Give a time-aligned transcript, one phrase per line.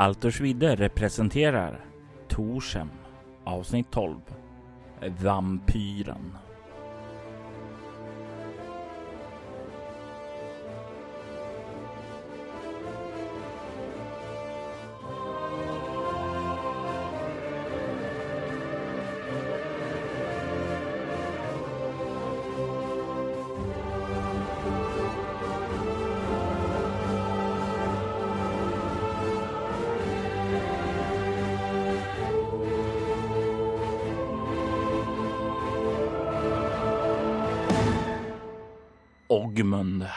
[0.00, 1.80] Alters Vidde representerar
[2.28, 2.88] Torshem
[3.44, 4.20] avsnitt 12
[5.22, 6.36] Vampyren.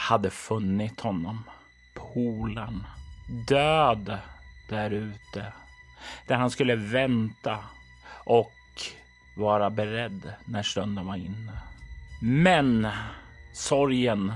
[0.03, 1.43] Hade funnit honom.
[1.93, 2.83] Polen.
[3.47, 4.17] Död
[4.69, 5.53] där ute.
[6.27, 7.57] Där han skulle vänta
[8.09, 8.53] och
[9.35, 11.51] vara beredd när stunden var inne.
[12.21, 12.87] Men
[13.53, 14.33] sorgen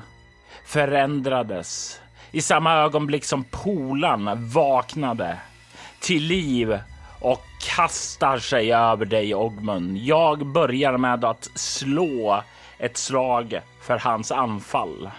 [0.66, 5.38] förändrades i samma ögonblick som polan vaknade
[6.00, 6.80] till liv
[7.20, 7.44] och
[7.76, 9.98] kastar sig över dig Ogmund.
[9.98, 12.44] Jag börjar med att slå
[12.78, 15.12] ett slag för hans anfall.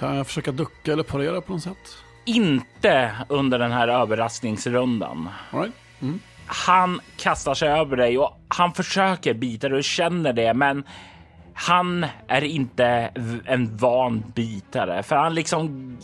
[0.00, 1.96] Kan jag försöka ducka eller parera på något sätt?
[2.24, 5.28] Inte under den här överraskningsrundan.
[5.50, 5.74] All right.
[6.00, 6.20] mm.
[6.46, 10.84] Han kastar sig över dig och han försöker bita dig, du känner det, men
[11.54, 12.84] han är inte
[13.44, 15.96] en van bitare för han liksom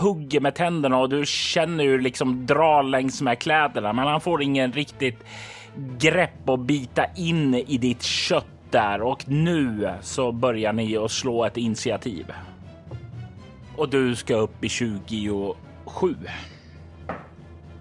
[0.00, 4.42] hugger med tänderna och du känner hur liksom drar längs med kläderna, men han får
[4.42, 5.24] ingen riktigt
[5.98, 11.44] grepp och bita in i ditt kött där och nu så börjar ni att slå
[11.44, 12.32] ett initiativ.
[13.80, 15.54] Och du ska upp i 27.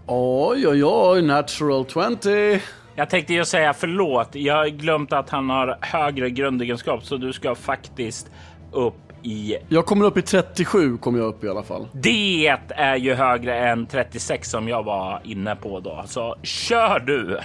[0.08, 1.86] Oj, oj, oj, natural
[2.22, 2.61] 20.
[2.95, 4.36] Jag tänkte ju säga förlåt.
[4.36, 8.31] Jag har glömt att han har högre grundegenskap så du ska faktiskt
[8.72, 9.58] upp i...
[9.70, 11.88] Jag kommer upp i 37 kommer jag upp i alla fall.
[11.94, 17.39] Det är ju högre än 36 som jag var inne på då, så kör du.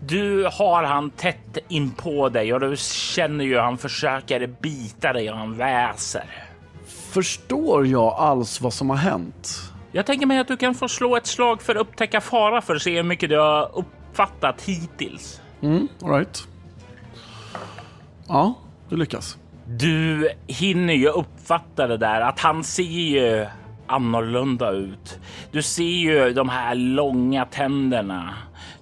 [0.00, 5.30] Du har han tätt in på dig och du känner ju han försöker bita dig
[5.30, 6.47] och han väser.
[7.10, 9.72] Förstår jag alls vad som har hänt?
[9.92, 12.76] Jag tänker mig att du kan få slå ett slag för att upptäcka fara för
[12.76, 15.40] att se hur mycket du har uppfattat hittills.
[15.62, 16.48] Mm, all right.
[18.28, 18.54] Ja,
[18.88, 19.38] du lyckas.
[19.66, 23.46] Du hinner ju uppfatta det där att han ser ju
[23.86, 25.18] annorlunda ut.
[25.52, 28.34] Du ser ju de här långa tänderna.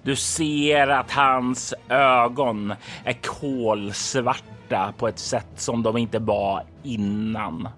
[0.03, 2.73] Du ser att hans ögon
[3.03, 7.69] är kolsvarta på ett sätt som de inte var innan.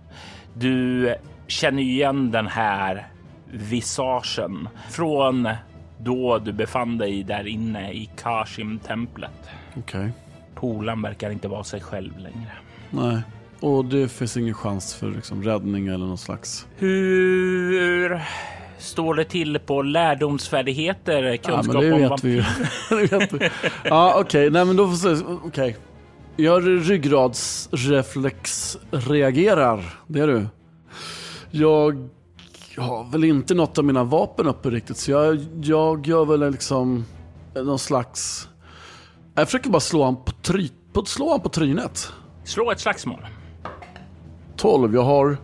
[0.60, 1.16] Du
[1.48, 3.08] känner igen den här
[3.52, 5.50] visagen från
[5.98, 9.32] då du befann dig där inne i Kashim-templet.
[9.76, 10.00] Okej.
[10.00, 10.12] Okay.
[10.56, 12.52] Polan verkar inte vara sig själv längre.
[12.90, 13.22] Nej,
[13.60, 16.68] och det finns ingen chans för liksom räddning eller någon slags...
[16.78, 18.22] Hur
[18.78, 21.38] står det till på lärdomsfärdigheter?
[21.38, 22.44] Kunskap ja, men det om vet vi ju.
[23.84, 24.22] Ja, okej.
[24.22, 24.50] Okay.
[24.50, 25.48] Nej, men då får vi Okej.
[25.48, 25.74] Okay.
[26.40, 30.00] Jag ryggradsreflex reagerar.
[30.08, 30.48] Det är du.
[31.52, 32.10] Jag
[32.78, 37.06] har väl inte något av mina vapen uppe riktigt, så jag, jag gör väl liksom
[37.56, 38.50] någon slags...
[39.36, 42.14] Jag försöker bara slå honom på, try, på, slå honom på trynet.
[42.44, 43.28] Slå ett slagsmål.
[44.58, 44.96] 12.
[44.96, 45.38] Jag har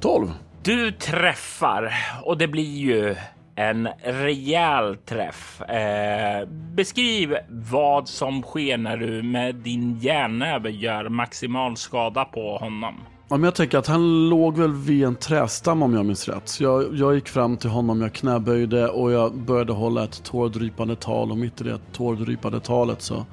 [0.00, 0.32] 12.
[0.62, 1.94] Du träffar
[2.24, 3.16] och det blir ju
[3.54, 5.60] en rejäl träff.
[5.60, 12.94] Eh, beskriv vad som sker när du med din järnnäve gör maximal skada på honom.
[13.28, 16.48] Ja, men jag tänker att han låg väl vid en trästam om jag minns rätt.
[16.48, 20.96] Så jag, jag gick fram till honom, jag knäböjde och jag började hålla ett tårdrypande
[20.96, 23.26] tal och mitt i det tårdrypande talet så,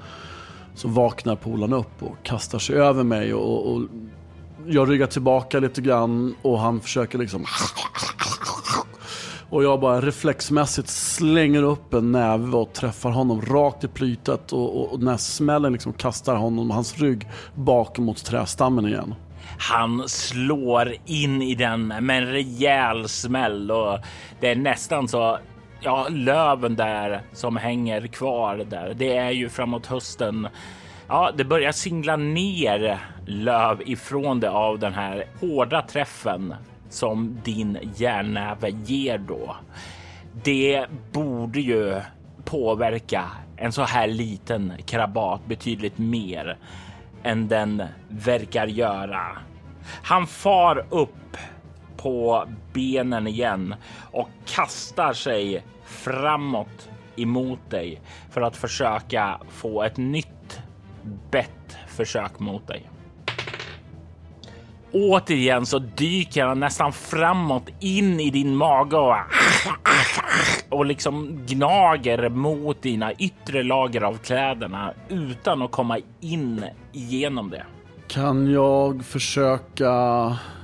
[0.75, 3.81] så vaknar polaren upp och kastar sig över mig och, och
[4.65, 7.45] jag ryggar tillbaka lite grann och han försöker liksom...
[9.49, 14.77] Och jag bara reflexmässigt slänger upp en näve och träffar honom rakt i plytet och,
[14.77, 19.15] och, och den här smällen liksom kastar honom, hans rygg bak mot trästammen igen.
[19.59, 23.99] Han slår in i den med en rejäl smäll och
[24.39, 25.37] det är nästan så
[25.81, 28.93] ja, löven där som hänger kvar där.
[28.97, 30.47] Det är ju framåt hösten
[31.09, 36.55] Ja, det börjar singla ner löv ifrån det av den här hårda träffen
[36.89, 39.55] som din järnnäve ger då.
[40.43, 42.01] Det borde ju
[42.45, 43.23] påverka
[43.57, 46.57] en så här liten krabat betydligt mer
[47.23, 49.37] än den verkar göra.
[50.03, 51.37] Han far upp
[51.97, 53.75] på benen igen
[54.11, 60.61] och kastar sig framåt emot dig för att försöka få ett nytt
[61.31, 62.89] bett försök mot dig.
[64.91, 69.15] Återigen så dyker han nästan framåt in i din mage och
[70.69, 77.63] och liksom gnager mot dina yttre lager av kläderna utan att komma in igenom det.
[78.07, 79.91] Kan jag försöka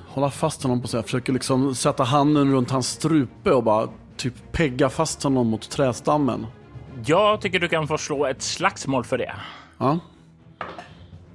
[0.08, 0.98] hålla fast honom på sig?
[0.98, 3.88] Jag försöker liksom sätta handen runt hans strupe och bara
[4.18, 6.48] typ pegga fast honom mot trästammen.
[7.06, 9.34] Jag tycker du kan få slå ett slagsmål för det.
[9.78, 10.00] Ja.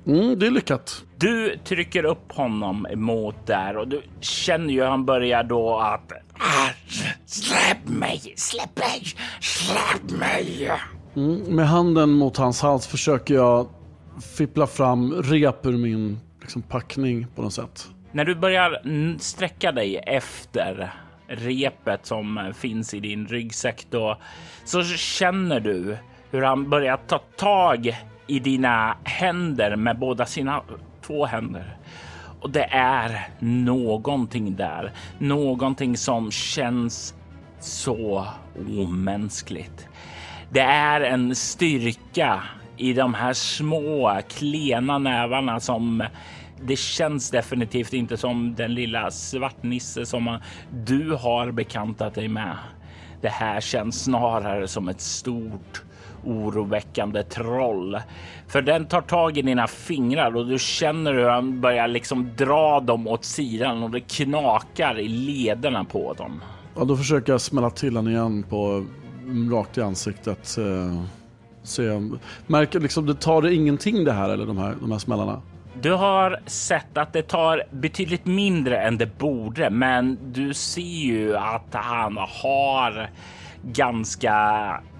[0.08, 1.04] Mm, det är lyckat.
[1.16, 6.12] Du trycker upp honom emot där och du känner ju han börjar då att
[7.26, 9.02] släpp mig, släpp mig,
[9.40, 10.70] släpp mig.
[11.16, 13.68] Mm, med handen mot hans hals försöker jag
[14.36, 17.88] fippla fram rep ur min liksom, packning på något sätt.
[18.12, 18.82] När du börjar
[19.18, 20.92] sträcka dig efter
[21.26, 24.18] repet som finns i din ryggsäck då
[24.64, 25.96] så känner du
[26.30, 27.96] hur han börjar ta tag
[28.28, 30.62] i dina händer med båda sina
[31.06, 31.76] två händer.
[32.40, 37.14] Och det är någonting där, någonting som känns
[37.60, 38.26] så
[38.68, 39.88] omänskligt.
[40.50, 42.42] Det är en styrka
[42.76, 46.04] i de här små klena nävarna som
[46.62, 50.38] det känns definitivt inte som den lilla svartnisse som
[50.70, 52.56] du har bekantat dig med.
[53.20, 55.82] Det här känns snarare som ett stort
[56.24, 57.98] oroväckande troll.
[58.48, 62.80] För den tar tag i dina fingrar och du känner hur han börjar liksom dra
[62.80, 66.42] dem åt sidan och det knakar i lederna på dem.
[66.76, 68.86] Ja, då försöker jag smälla till honom igen på
[69.52, 70.58] rakt i ansiktet.
[70.58, 71.02] Eh,
[71.62, 71.82] se,
[72.46, 75.42] märker liksom, det tar det ingenting det här eller de här, de här smällarna?
[75.80, 81.36] Du har sett att det tar betydligt mindre än det borde, men du ser ju
[81.36, 83.10] att han har
[83.62, 84.32] ganska,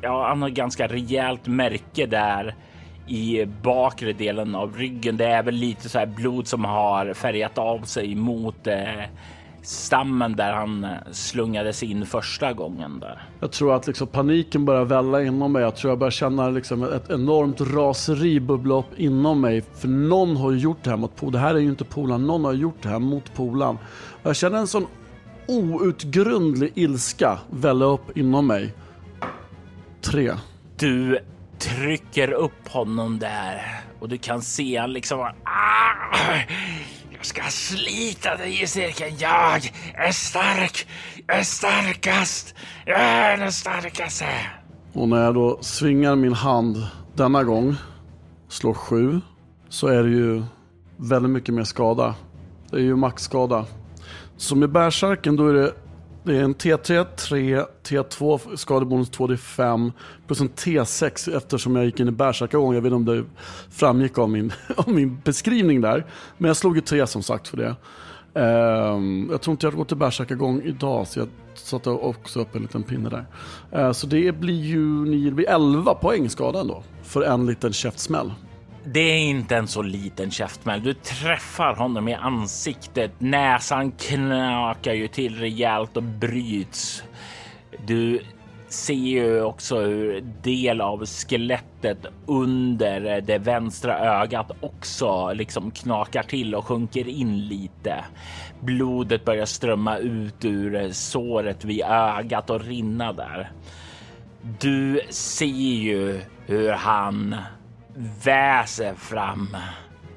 [0.02, 2.54] ja, han har ganska rejält märke där
[3.06, 5.16] i bakre delen av ryggen.
[5.16, 9.04] Det är väl lite så här blod som har färgat av sig mot eh,
[9.62, 13.22] stammen där han eh, slungades in första gången där.
[13.40, 15.62] Jag tror att liksom paniken börjar välla inom mig.
[15.62, 19.62] Jag tror jag börjar känna liksom ett enormt raseri bubbla upp inom mig.
[19.74, 21.32] För någon har gjort det här mot Polan.
[21.32, 22.26] Det här är ju inte Polan.
[22.26, 23.78] Någon har gjort det här mot Polan.
[24.22, 24.86] Jag känner en sån
[25.48, 28.74] outgrundlig ilska välla upp inom mig.
[30.02, 30.32] Tre.
[30.76, 31.18] Du
[31.58, 35.20] trycker upp honom där och du kan se han liksom.
[35.20, 36.36] Ah,
[37.16, 39.16] jag ska slita dig i cirkeln.
[39.18, 40.86] Jag är stark.
[41.26, 42.54] Jag är starkast.
[42.86, 44.26] Jag är den starkaste.
[44.92, 47.76] Och när jag då svingar min hand denna gång,
[48.48, 49.20] slår sju,
[49.68, 50.42] så är det ju
[50.96, 52.14] väldigt mycket mer skada.
[52.70, 53.66] Det är ju maxskada.
[54.38, 55.72] Så med bärsärken då är det,
[56.24, 59.92] det är en T3, 3, T2, skadebonus 2, det är 5
[60.26, 62.74] plus en T6 eftersom jag gick in i bärsärkagång.
[62.74, 63.24] Jag vet inte om det
[63.70, 66.06] framgick av min, av min beskrivning där.
[66.38, 67.76] Men jag slog ju 3 som sagt för det.
[68.40, 72.62] Um, jag tror inte jag går till bärsärkagång idag så jag satte också upp en
[72.62, 73.26] liten pinne där.
[73.80, 77.72] Uh, så det blir ju 9, det blir 11 poäng skada ändå för en liten
[77.72, 78.32] käftsmäll.
[78.92, 80.82] Det är inte en så liten käftsmäll.
[80.82, 83.12] Du träffar honom i ansiktet.
[83.18, 87.04] Näsan knakar ju till rejält och bryts.
[87.86, 88.20] Du
[88.68, 96.54] ser ju också hur del av skelettet under det vänstra ögat också liksom knakar till
[96.54, 98.04] och sjunker in lite.
[98.60, 103.50] Blodet börjar strömma ut ur såret vid ögat och rinna där.
[104.60, 107.36] Du ser ju hur han
[107.96, 109.56] väser fram.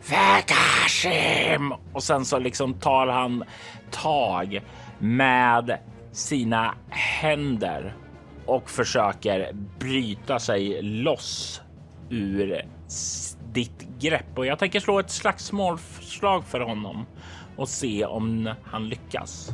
[0.02, 1.74] Fakashim!
[1.94, 3.44] Och sen så liksom tar han
[3.92, 4.62] tag
[5.00, 5.78] med
[6.12, 7.96] sina händer
[8.46, 11.62] och försöker bryta sig loss
[12.10, 12.66] ur
[13.54, 14.38] ditt grepp.
[14.38, 17.06] Och jag tänker slå ett slagsmålslag för honom
[17.58, 19.50] och se om han lyckas.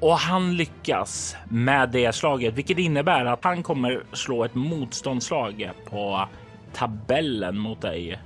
[0.00, 6.28] Och han lyckas med det slaget, vilket innebär att han kommer slå ett motståndslag på
[6.74, 8.18] tabellen mot dig.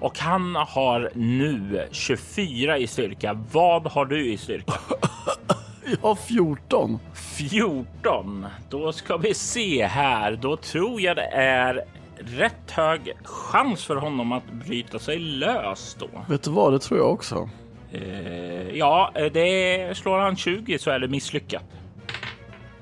[0.00, 3.44] Och han har nu 24 i styrka.
[3.52, 4.72] Vad har du i styrka?
[5.90, 6.98] Jag har 14.
[7.14, 8.46] 14.
[8.70, 10.38] Då ska vi se här.
[10.42, 11.84] Då tror jag det är
[12.18, 16.08] rätt hög chans för honom att bryta sig lös då.
[16.28, 16.72] Vet du vad?
[16.72, 17.50] Det tror jag också.
[17.92, 21.64] Eh, ja, det slår han 20 så är det misslyckat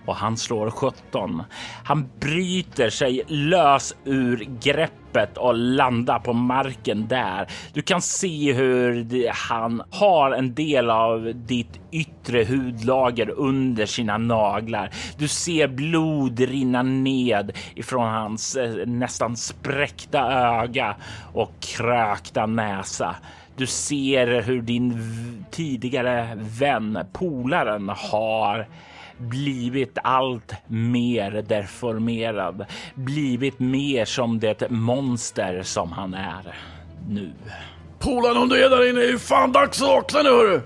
[0.06, 1.42] och han slår 17.
[1.84, 7.46] Han bryter sig lös ur greppet och landar på marken där.
[7.72, 14.90] Du kan se hur han har en del av ditt yttre hudlager under sina naglar.
[15.18, 20.20] Du ser blod rinna ned ifrån hans eh, nästan spräckta
[20.62, 20.96] öga
[21.32, 23.16] och krökta näsa.
[23.56, 25.02] Du ser hur din
[25.50, 28.66] tidigare vän, polaren, har
[29.18, 36.54] blivit allt mer deformerad, blivit mer som det monster som han är
[37.08, 37.32] nu.
[37.98, 40.60] Polaren om du är där inne, är fan dags att vakna nu hörru!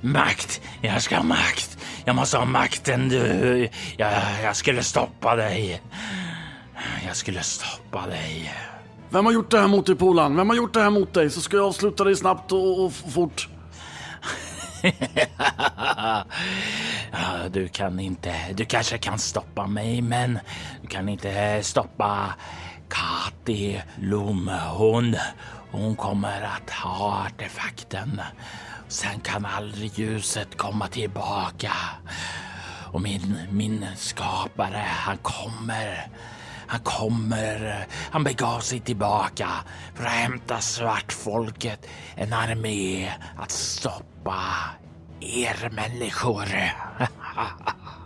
[0.00, 1.78] Makt, jag ska ha makt.
[2.04, 3.68] Jag måste ha makten du.
[3.96, 4.12] Jag,
[4.44, 5.82] jag skulle stoppa dig.
[7.06, 8.52] Jag skulle stoppa dig.
[9.10, 10.36] Vem har gjort det här mot dig Polan?
[10.36, 11.30] Vem har gjort det här mot dig?
[11.30, 13.48] Så ska jag avsluta dig snabbt och, och fort.
[17.12, 20.38] ja, du kan inte, du kanske kan stoppa mig, men
[20.82, 22.34] du kan inte stoppa
[22.88, 24.48] Kati Lom.
[24.48, 25.16] Hon,
[25.70, 28.20] hon kommer att ha artefakten.
[28.88, 31.72] Sen kan aldrig ljuset komma tillbaka.
[32.92, 36.08] Och min, min skapare, han kommer.
[36.70, 37.86] Han kommer.
[38.10, 39.48] Han begav sig tillbaka
[39.94, 41.86] för att hämta svartfolket.
[42.14, 44.40] En armé att stoppa
[45.20, 46.44] er människor.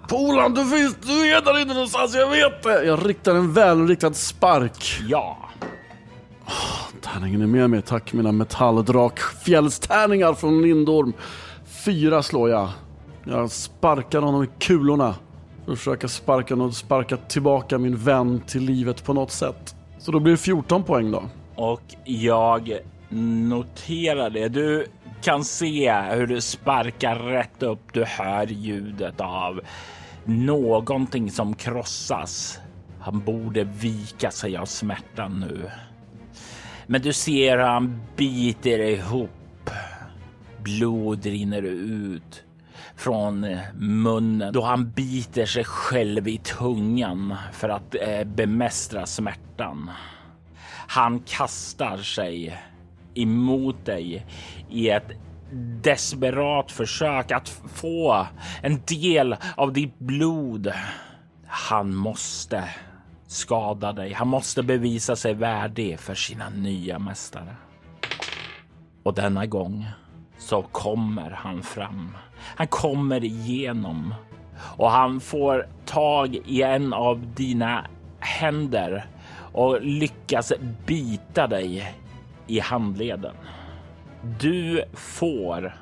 [0.09, 2.85] Polan, du finns, du är där inne någonstans, jag vet det!
[2.85, 5.01] Jag riktar en välriktad spark.
[5.09, 5.39] Ja.
[7.01, 11.13] Tärningen är med mig, tack mina metalldrakfjällstärningar från Lindorm.
[11.85, 12.69] Fyra slår jag.
[13.25, 15.15] Jag sparkar honom i kulorna.
[15.65, 19.77] För att försöka sparka, något, sparka tillbaka min vän till livet på något sätt.
[19.99, 21.23] Så då blir det 14 poäng då.
[21.55, 22.79] Och jag
[23.49, 24.49] noterar det.
[24.49, 24.87] Du
[25.23, 27.93] kan se hur du sparkar rätt upp.
[27.93, 29.61] Du hör ljudet av
[30.25, 32.59] någonting som krossas.
[33.01, 35.71] Han borde vika sig av smärtan nu.
[36.87, 39.71] Men du ser hur han biter ihop.
[40.63, 42.44] Blod rinner ut
[42.97, 49.91] från eh, munnen då han biter sig själv i tungan för att eh, bemästra smärtan.
[50.87, 52.59] Han kastar sig
[53.15, 54.27] emot dig
[54.71, 55.11] i ett
[55.83, 58.27] desperat försök att få
[58.63, 60.73] en del av ditt blod.
[61.47, 62.65] Han måste
[63.27, 64.13] skada dig.
[64.13, 67.57] Han måste bevisa sig värdig för sina nya mästare.
[69.03, 69.87] Och denna gång
[70.45, 72.11] så kommer han fram.
[72.57, 74.15] Han kommer igenom
[74.77, 77.87] och han får tag i en av dina
[78.21, 79.07] händer
[79.53, 80.53] och lyckas
[80.87, 81.95] bita dig
[82.47, 83.35] i handleden.
[84.41, 85.77] Du får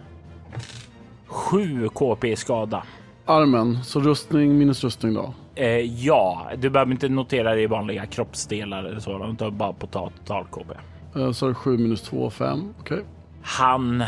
[1.26, 2.83] 7 KP skada.
[3.26, 5.35] Armen, så rustning minus rustning då?
[5.54, 9.87] Eh, ja, du behöver inte notera det i vanliga kroppsdelar eller sådant, utan bara på
[9.87, 10.75] total KP.
[11.16, 12.75] Eh, så är det 7 minus 2, 5.
[12.81, 12.95] Okej.
[12.95, 13.07] Okay.
[13.42, 14.04] Han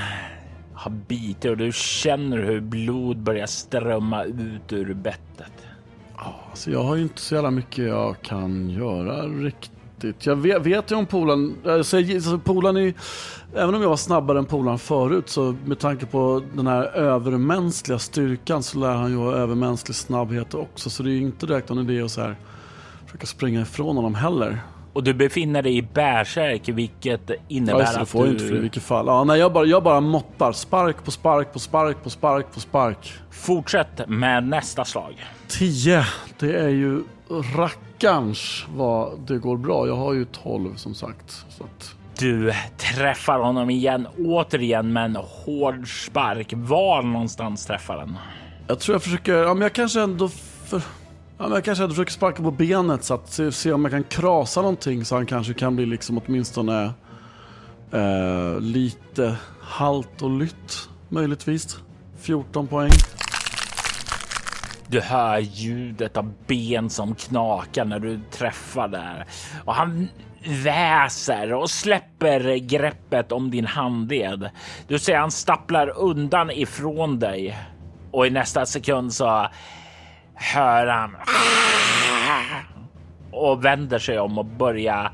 [0.75, 5.53] har bitit och du känner hur blod börjar strömma ut ur bettet.
[6.17, 10.27] Alltså jag har ju inte så jävla mycket jag kan göra riktigt.
[10.27, 12.95] Jag vet, vet ju om Polan, alltså, alltså Polan är
[13.57, 17.99] Även om jag var snabbare än Polan förut så med tanke på den här övermänskliga
[17.99, 20.91] styrkan så lär han ju ha övermänsklig snabbhet också.
[20.91, 22.37] Så det är ju inte direkt någon idé att så här,
[23.07, 24.61] försöka springa ifrån honom heller.
[24.95, 28.31] Och du befinner dig i bärsärk, vilket innebär ja, att får du...
[28.31, 29.07] inte fly i vilket fall.
[29.07, 30.53] Ja, nej, jag, bara, jag bara mottar.
[30.53, 33.13] Spark på spark på spark på spark på spark.
[33.31, 35.25] Fortsätt med nästa slag.
[35.49, 36.07] 10.
[36.39, 37.03] Det är ju
[37.57, 39.87] rackarns vad det går bra.
[39.87, 41.31] Jag har ju 12 som sagt.
[41.49, 41.95] Så att...
[42.19, 46.53] Du träffar honom igen, återigen med en hård spark.
[46.57, 48.19] Var någonstans träffar den?
[48.67, 50.29] Jag tror jag försöker, ja men jag kanske ändå
[50.65, 50.83] för...
[51.39, 53.93] Ja, men jag kanske hade försökt sparka på benet så att se, se, om jag
[53.93, 56.93] kan krasa någonting så han kanske kan bli liksom åtminstone
[57.93, 61.79] eh, lite halt och lytt möjligtvis.
[62.21, 62.91] 14 poäng.
[64.87, 69.27] Du hör ljudet av ben som knakar när du träffar där
[69.65, 70.09] och han
[70.65, 74.51] väser och släpper greppet om din handled.
[74.89, 77.59] Du ser han stapplar undan ifrån dig
[78.11, 79.49] och i nästa sekund så
[80.35, 81.17] hör han
[83.31, 85.11] och vänder sig om och börjar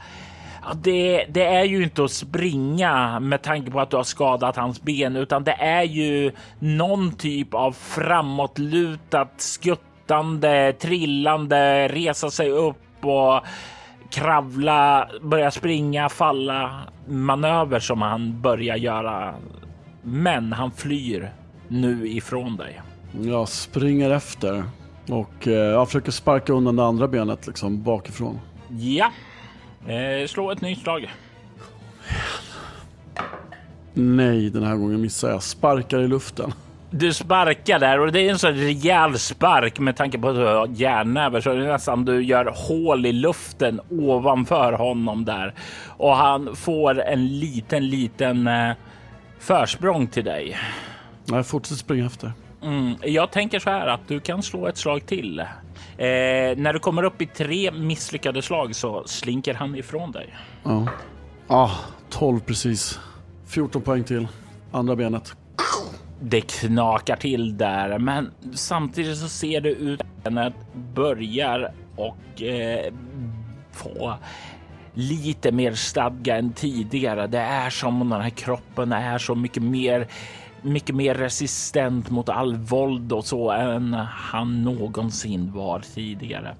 [0.62, 4.56] Ja, det, det, är ju inte att springa med tanke på att du har skadat
[4.56, 13.04] hans ben, utan det är ju någon typ av framåtlutat, skuttande, trillande, resa sig upp
[13.04, 13.40] och
[14.10, 19.34] kravla, börja springa, falla manöver som han börjar göra.
[20.02, 21.32] Men han flyr
[21.68, 22.80] nu ifrån dig.
[23.20, 24.64] Jag springer efter
[25.12, 28.40] och eh, jag försöker sparka undan det andra benet liksom bakifrån.
[28.68, 29.12] Ja,
[29.86, 31.10] eh, slå ett nytt slag.
[33.94, 35.42] Nej, den här gången missar jag.
[35.42, 36.52] Sparkar i luften.
[36.90, 40.44] Du sparkar där och det är en sån rejäl spark med tanke på att du
[40.44, 45.54] har järnnävar så är det nästan du gör hål i luften ovanför honom där
[45.86, 48.72] och han får en liten, liten eh,
[49.38, 50.56] försprång till dig.
[51.24, 52.32] Jag fortsätter springa efter.
[52.62, 55.38] Mm, jag tänker så här att du kan slå ett slag till.
[55.38, 55.46] Eh,
[56.56, 60.34] när du kommer upp i tre misslyckade slag så slinker han ifrån dig.
[60.62, 60.88] Ja.
[61.46, 61.70] Ah,
[62.10, 62.98] 12 precis.
[63.46, 64.28] 14 poäng till.
[64.72, 65.36] Andra benet.
[66.20, 70.52] Det knakar till där, men samtidigt så ser det ut att det
[70.94, 72.92] börjar och eh,
[73.72, 74.14] få
[74.94, 77.26] lite mer stadga än tidigare.
[77.26, 80.06] Det är som om den här kroppen är så mycket mer
[80.62, 86.54] mycket mer resistent mot all våld och så än han någonsin var tidigare.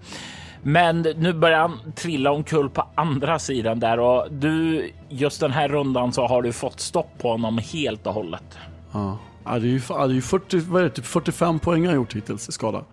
[0.63, 5.69] Men nu börjar han trilla omkull på andra sidan där och du just den här
[5.69, 8.59] rundan så har du fått stopp på honom helt och hållet.
[8.93, 11.95] Ja, det är ju, det är ju 40, vad är det, typ 45 poäng jag
[11.95, 12.85] gjort hittills i skada.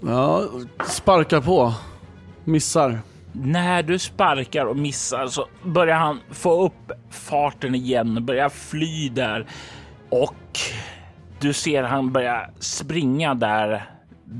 [0.00, 0.44] Ja,
[0.86, 1.74] sparkar på.
[2.44, 2.98] Missar.
[3.32, 9.46] När du sparkar och missar så börjar han få upp farten igen, börjar fly där
[10.10, 10.58] och
[11.40, 13.90] du ser han börja springa där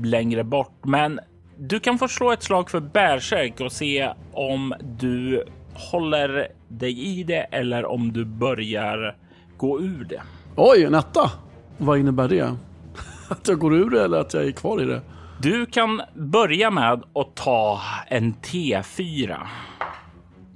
[0.03, 0.85] längre bort.
[0.85, 1.19] Men
[1.57, 7.23] du kan få slå ett slag för bärsärk och se om du håller dig i
[7.23, 9.17] det eller om du börjar
[9.57, 10.21] gå ur det.
[10.55, 11.31] Oj, en etta!
[11.77, 12.55] Vad innebär det?
[13.29, 15.01] Att jag går ur det eller att jag är kvar i det?
[15.41, 19.37] Du kan börja med att ta en T4.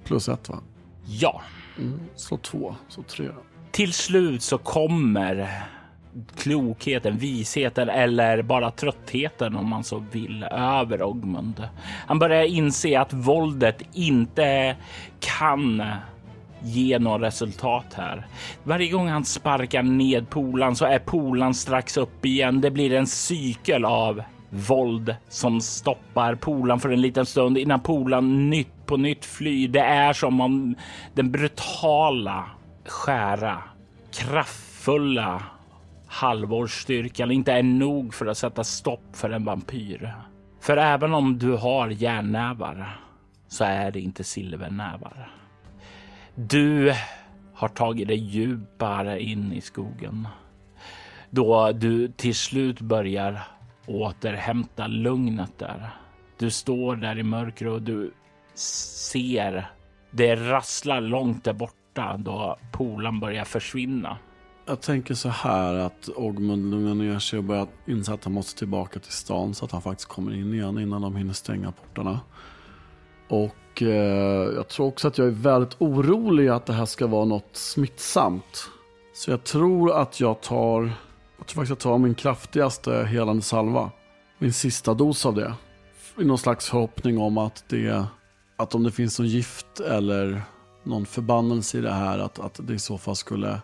[0.03, 0.55] Plus ett va?
[1.05, 1.41] Ja.
[1.77, 3.27] Mm, så två, så tre.
[3.75, 5.49] Till slut så kommer
[6.37, 11.67] klokheten, visheten eller bara tröttheten om man så vill över Ogmund.
[12.07, 14.75] Han börjar inse att våldet inte
[15.19, 15.83] kan
[16.61, 18.27] ge något resultat här.
[18.63, 22.61] Varje gång han sparkar ned polan så är polan strax upp igen.
[22.61, 28.49] Det blir en cykel av våld som stoppar polan för en liten stund innan polan
[28.49, 29.67] nytt på nytt flyr.
[29.67, 30.75] Det är som om
[31.13, 32.45] den brutala,
[32.85, 33.63] skära,
[34.11, 35.43] kraftfulla
[36.07, 40.13] halvårsstyrkan inte är nog för att sätta stopp för en vampyr.
[40.61, 42.99] För även om du har järnnävar
[43.47, 45.31] så är det inte silvernävar.
[46.35, 46.93] Du
[47.53, 50.27] har tagit dig djupare in i skogen
[51.29, 53.41] då du till slut börjar
[53.87, 55.89] återhämta lugnet där.
[56.39, 58.13] Du står där i mörker och du
[58.53, 59.67] ser
[60.11, 61.84] det rasslar långt där borta
[62.17, 64.17] då polan börjar försvinna.
[64.67, 68.59] Jag tänker så här att Ogmund lugnar ner sig och börjar inse att han måste
[68.59, 72.19] tillbaka till stan så att han faktiskt kommer in igen innan de hinner stänga portarna.
[73.29, 77.25] Och eh, jag tror också att jag är väldigt orolig att det här ska vara
[77.25, 78.69] något smittsamt.
[79.13, 80.81] Så jag tror att jag tar,
[81.37, 83.91] jag tror faktiskt jag tar min kraftigaste helande salva.
[84.37, 85.53] Min sista dos av det.
[86.19, 88.05] I någon slags förhoppning om att det,
[88.55, 90.43] att om det finns någon gift eller
[90.85, 93.61] någon förbannelse i det här, att, att det i så fall skulle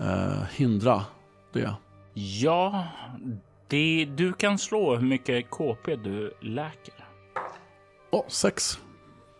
[0.00, 1.04] eh, hindra
[1.52, 1.74] det.
[2.14, 2.86] Ja,
[3.68, 6.94] det, du kan slå hur mycket KP du läker.
[8.10, 8.78] Åh, oh, sex.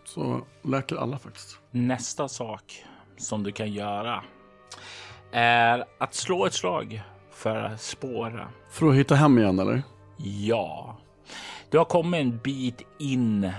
[0.03, 1.59] Så läker alla faktiskt.
[1.71, 2.85] Nästa sak
[3.17, 4.23] som du kan göra
[5.31, 8.47] är att slå ett slag för att spåra.
[8.69, 9.83] För att hitta hem igen eller?
[10.17, 10.97] Ja.
[11.69, 13.51] Du har kommit en bit in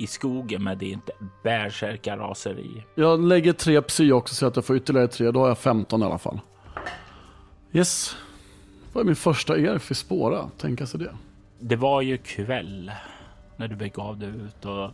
[0.00, 1.10] i skogen med ditt
[1.42, 2.84] bärsärkaraseri.
[2.94, 5.30] Jag lägger tre psy också så att jag får ytterligare tre.
[5.30, 6.40] Då har jag 15 i alla fall.
[7.72, 8.16] Yes.
[8.92, 10.50] Vad är min första erf i spåra?
[10.58, 11.14] Tänka sig det.
[11.60, 12.92] Det var ju kväll
[13.56, 14.90] när du begav dig ut och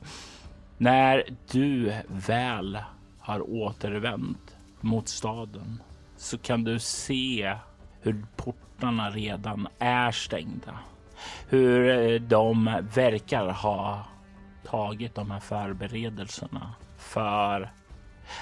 [0.79, 2.79] när du väl
[3.19, 5.83] har återvänt mot staden
[6.17, 7.57] så kan du se
[8.01, 10.79] hur portarna redan är stängda.
[11.49, 14.05] Hur de verkar ha
[14.67, 17.71] tagit de här förberedelserna för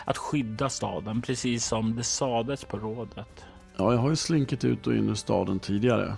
[0.05, 3.45] att skydda staden, precis som det sades på rådet.
[3.77, 6.17] Ja, jag har ju slinkit ut och in i staden tidigare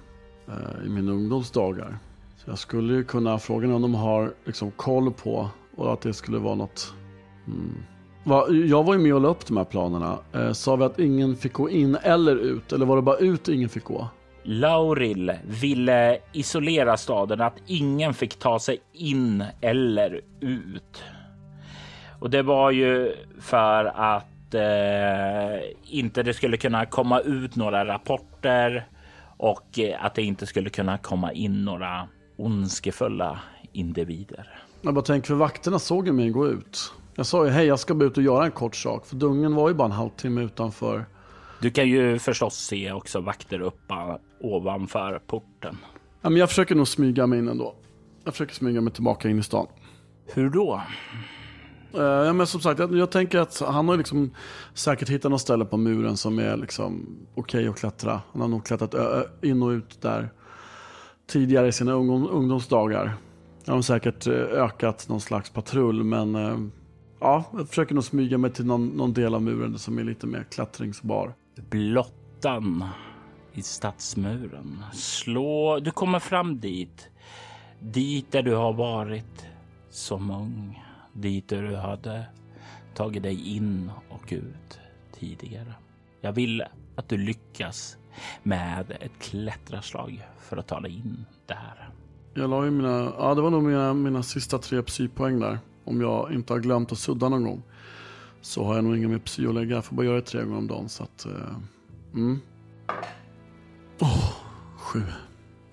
[0.48, 1.98] eh, i mina ungdomsdagar.
[2.36, 6.14] Så jag skulle ju kunna, frågan om de har liksom koll på och att det
[6.14, 6.94] skulle vara något...
[7.46, 7.74] Mm.
[8.24, 10.18] Va, jag var ju med och la upp de här planerna.
[10.32, 12.72] Eh, sa vi att ingen fick gå in eller ut?
[12.72, 14.08] Eller var det bara ut ingen fick gå?
[14.48, 21.04] Lauril ville isolera staden, att ingen fick ta sig in eller ut.
[22.20, 28.86] Och det var ju för att eh, inte det skulle kunna komma ut några rapporter
[29.36, 33.40] och eh, att det inte skulle kunna komma in några ondskefulla
[33.72, 34.60] individer.
[34.82, 36.92] Jag bara tänker, för vakterna såg ju mig gå ut.
[37.14, 39.06] Jag sa ju hej, jag ska bara ut och göra en kort sak.
[39.06, 41.04] För dungen var ju bara en halvtimme utanför.
[41.66, 43.94] Du kan ju förstås se också vakter uppe
[44.40, 45.76] ovanför porten.
[46.22, 47.74] Ja, men jag försöker nog smyga mig in ändå.
[48.24, 49.66] Jag försöker smyga mig tillbaka in i stan.
[50.34, 50.82] Hur då?
[51.94, 54.34] Eh, ja, men som sagt, jag, jag, tänker att han har liksom
[54.74, 58.20] säkert hittat något ställe på muren som är liksom okej okay att klättra.
[58.32, 58.94] Han har nog klättrat
[59.42, 60.30] in och ut där
[61.26, 63.14] tidigare i sina ungdom, ungdomsdagar.
[63.66, 66.58] Han har säkert eh, ökat någon slags patrull, men eh,
[67.20, 70.26] ja, jag försöker nog smyga mig till någon, någon del av muren som är lite
[70.26, 71.34] mer klättringsbar.
[71.56, 72.84] Blottan
[73.52, 74.84] i stadsmuren.
[74.92, 77.10] Slå, du kommer fram dit.
[77.80, 79.46] Dit där du har varit
[79.90, 80.84] som ung.
[81.12, 82.26] Dit där du hade
[82.94, 84.78] tagit dig in och ut
[85.12, 85.74] tidigare.
[86.20, 86.62] Jag vill
[86.96, 87.98] att du lyckas
[88.42, 91.90] med ett klättraslag för att ta dig in där.
[92.34, 95.58] Jag la ju mina, ja det var nog mina, mina sista tre psypoäng där.
[95.84, 97.62] Om jag inte har glömt att sudda någon gång.
[98.46, 99.74] Så har jag nog inga mer psy att lägga.
[99.74, 100.88] Jag får bara göra det tre gånger om dagen.
[100.88, 101.56] Så att, uh,
[102.14, 102.40] mm.
[104.00, 104.32] oh,
[104.76, 105.02] sju.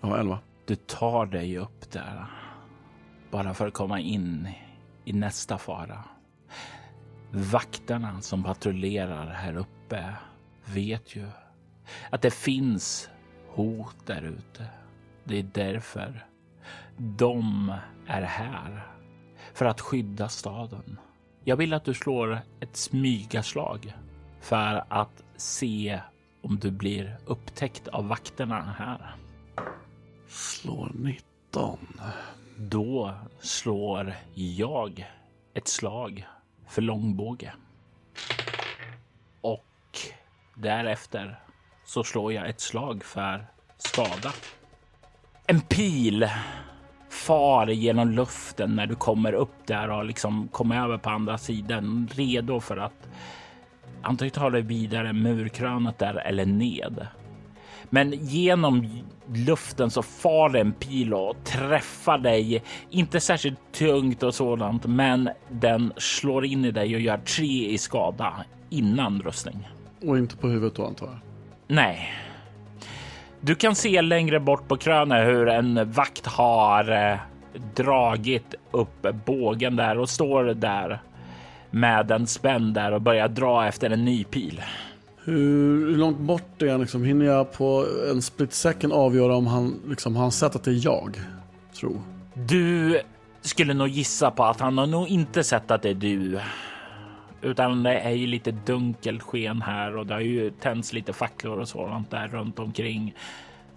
[0.02, 0.40] Ja, elva.
[0.66, 2.26] Du tar dig upp där.
[3.32, 4.48] Bara för att komma in
[5.06, 6.04] i nästa fara.
[7.32, 10.16] Vakterna som patrullerar här uppe
[10.66, 11.28] vet ju
[12.10, 13.10] att det finns
[13.50, 14.66] hot där ute.
[15.24, 16.26] Det är därför
[16.98, 17.74] de
[18.08, 18.88] är här.
[19.54, 20.98] För att skydda staden.
[21.46, 23.94] Jag vill att du slår ett smygaslag
[24.42, 26.02] för att se
[26.42, 29.16] om du blir upptäckt av vakterna här.
[30.28, 31.78] Slår 19.
[32.58, 35.06] Då slår jag
[35.54, 36.28] ett slag
[36.68, 37.54] för långbåge.
[39.42, 39.98] Och
[40.56, 41.40] därefter
[41.86, 44.34] så slår jag ett slag för skada.
[45.48, 46.30] En pil
[47.14, 52.10] far genom luften när du kommer upp där och liksom kommer över på andra sidan,
[52.12, 53.10] redo för att
[54.02, 57.08] antingen ta dig vidare murkrönet där eller ned.
[57.90, 62.64] Men genom luften så far en pil och träffar dig.
[62.90, 67.78] Inte särskilt tungt och sådant, men den slår in i dig och gör tre i
[67.78, 68.34] skada
[68.70, 69.70] innan rustning.
[70.06, 71.18] Och inte på huvudet då antar jag?
[71.68, 72.14] Nej.
[73.46, 77.18] Du kan se längre bort på krönet hur en vakt har eh,
[77.76, 81.02] dragit upp bågen där och står där
[81.72, 84.62] med en spänn där och börjar dra efter en ny pil.
[85.24, 86.82] Hur, långt bort är han?
[86.82, 90.72] Liksom, hinner jag på en split second avgöra om han liksom, han sett att det
[90.72, 91.20] är jag?
[91.80, 92.02] Tro.
[92.34, 93.00] Du
[93.42, 96.40] skulle nog gissa på att han har nog inte sett att det är du.
[97.44, 101.60] Utan det är ju lite dunkelt sken här och det har ju tänts lite facklor
[101.60, 103.16] och sådant där runt omkring.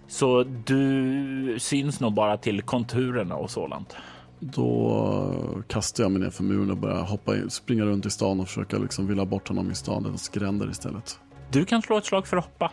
[0.07, 3.95] Så du syns nog bara till konturerna och sådant.
[4.39, 8.39] Då kastar jag mig ner för muren och börjar hoppa in, springa runt i stan
[8.39, 11.19] och försöka liksom villa bort honom i stadens gränder istället.
[11.51, 12.71] Du kan slå ett slag för att hoppa.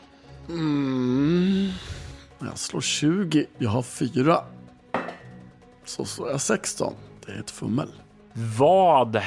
[0.48, 1.70] Mm.
[2.40, 3.46] Jag slår 20.
[3.59, 4.38] Jag har fyra.
[5.85, 6.94] Så slår jag 16.
[7.26, 7.88] Det är ett fummel.
[8.59, 9.20] Vad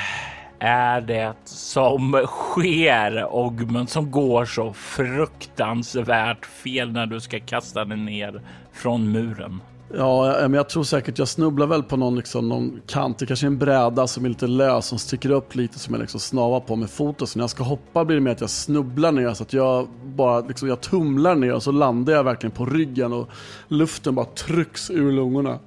[0.59, 7.97] är det som sker Ogmund som går så fruktansvärt fel när du ska kasta dig
[7.97, 8.41] ner
[8.73, 9.61] från muren?
[9.93, 13.19] Ja, men jag tror säkert jag snubblar väl på någon, liksom, någon kant.
[13.19, 16.01] Det kanske är en bräda som är lite lös som sticker upp lite som jag
[16.01, 17.27] liksom snavar på med foten.
[17.27, 19.87] Så när jag ska hoppa blir det mer att jag snubblar ner så att jag
[20.03, 23.29] bara liksom, jag tumlar ner och så landar jag verkligen på ryggen och
[23.67, 25.59] luften bara trycks ur lungorna.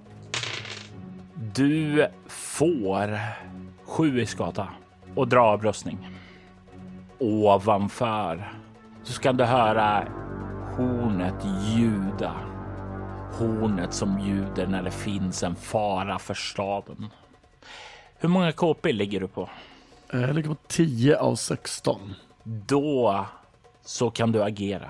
[1.54, 3.18] Du får
[3.90, 4.68] sju i skada
[5.14, 6.08] och dra avrustning.
[7.18, 8.52] Ovanför
[9.02, 10.08] så ska du höra
[10.76, 12.32] hornet ljuda
[13.32, 17.06] hornet som ljuder när det finns en fara för staden.
[18.18, 19.48] Hur många KP ligger du på?
[20.12, 22.14] Jag ligger på 10 av 16.
[22.42, 23.26] Då
[23.82, 24.88] så kan du agera.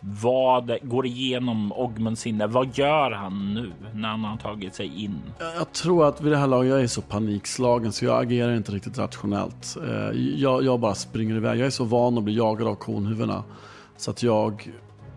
[0.00, 2.46] Vad går igenom Ogmunds sinne?
[2.46, 5.22] Vad gör han nu när han har tagit sig in?
[5.58, 8.72] Jag tror att vid det här laget, jag är så panikslagen så jag agerar inte
[8.72, 9.76] riktigt rationellt.
[9.88, 11.58] Eh, jag, jag bara springer iväg.
[11.58, 13.44] Jag är så van att bli jagad av konhuvudena
[13.96, 14.70] så att jag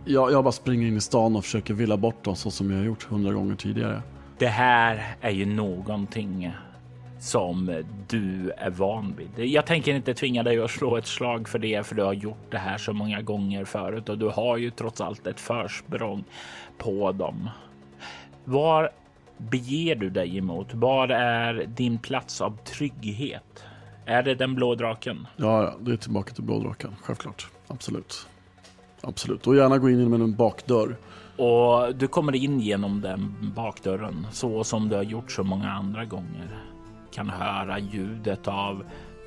[0.06, 2.78] jag, jag bara springer in i stan och försöker villa bort dem så som jag
[2.78, 4.02] har gjort hundra gånger tidigare.
[4.38, 6.52] Det här är ju någonting
[7.22, 9.50] som du är van vid.
[9.50, 12.52] Jag tänker inte tvinga dig att slå ett slag för det, för du har gjort
[12.52, 16.24] det här så många gånger förut och du har ju trots allt ett försprång
[16.78, 17.50] på dem.
[18.44, 18.90] Var
[19.38, 20.74] beger du dig emot?
[20.74, 23.64] Var är din plats av trygghet?
[24.06, 25.28] Är det den blå draken?
[25.38, 27.48] Ja, det är tillbaka till blå draken, självklart.
[27.68, 28.28] Absolut.
[29.02, 30.96] Absolut, och gärna gå in med en bakdörr.
[31.38, 36.06] Och du kommer in genom den bakdörren så som du har gjort så många andra
[36.06, 36.71] gånger.
[37.12, 38.84] Kan höra ljudet av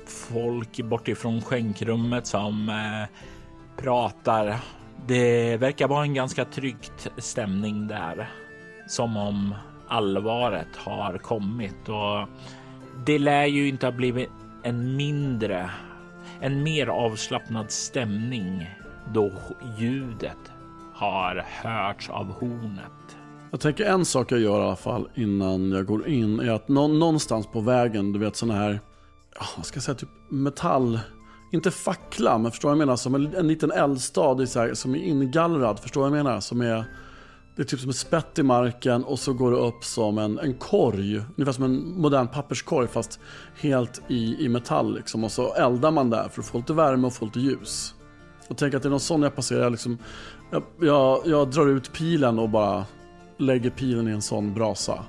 [0.07, 3.09] folk bortifrån skänkrummet som eh,
[3.83, 4.59] pratar.
[5.07, 8.29] Det verkar vara en ganska tryggt stämning där.
[8.87, 9.55] Som om
[9.87, 12.27] allvaret har kommit och
[13.05, 14.29] det lär ju inte ha blivit
[14.63, 15.69] en mindre,
[16.41, 18.69] en mer avslappnad stämning
[19.13, 19.31] då
[19.77, 20.51] ljudet
[20.93, 23.17] har hörts av hornet.
[23.55, 26.67] Jag tänker en sak jag gör i alla fall innan jag går in är att
[26.67, 28.79] någonstans på vägen, du vet sådana här,
[29.57, 30.99] vad ska jag säga, typ metall,
[31.51, 32.95] inte fackla, men förstår vad jag menar?
[32.95, 36.39] Som en, en liten eldstad så här, som är ingallrad, förstår vad jag menar?
[36.39, 36.85] Som är,
[37.55, 40.39] det är typ som ett spett i marken och så går det upp som en,
[40.39, 43.19] en korg, ungefär som en modern papperskorg fast
[43.59, 45.23] helt i, i metall liksom.
[45.23, 47.95] Och så eldar man där för att få lite värme och få lite ljus.
[48.47, 49.97] Och tänk att det är någon sån jag passerar, jag, liksom,
[50.51, 52.85] jag, jag, jag drar ut pilen och bara
[53.37, 55.05] lägger pilen i en sån brasa.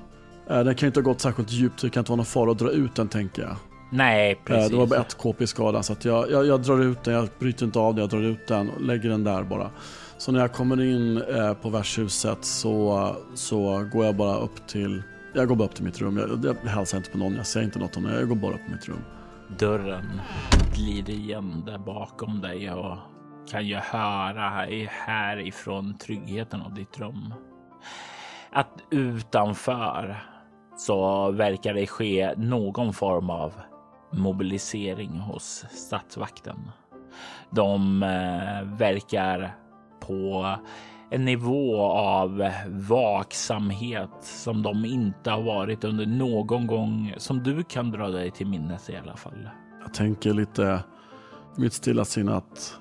[0.49, 2.25] Eh, den kan ju inte ha gått särskilt djupt, så det kan inte vara någon
[2.25, 3.55] fara att dra ut den tänker jag.
[3.91, 4.71] Nej, precis.
[4.71, 7.29] Det var bara ett KP skada så att jag, jag, jag, drar ut den, jag
[7.39, 9.69] bryter inte av den, jag drar ut den och lägger den där bara.
[10.17, 15.03] Så när jag kommer in eh, på värdshuset så, så går jag bara upp till,
[15.33, 16.17] jag går bara upp till mitt rum.
[16.17, 18.53] Jag, jag hälsar inte på någon, jag säger inte något om det, jag går bara
[18.53, 19.01] upp på mitt rum.
[19.59, 20.21] Dörren
[20.75, 22.97] glider igen där bakom dig och
[23.51, 24.49] kan ju höra
[24.89, 27.33] härifrån tryggheten av ditt rum.
[28.51, 30.23] Att utanför
[30.77, 33.53] så verkar det ske någon form av
[34.11, 36.71] mobilisering hos statsvakten.
[37.49, 39.55] De eh, verkar
[39.99, 40.55] på
[41.09, 47.91] en nivå av vaksamhet som de inte har varit under någon gång som du kan
[47.91, 49.49] dra dig till minnes i alla fall.
[49.81, 50.83] Jag tänker lite
[51.57, 52.79] mitt stilla sinne att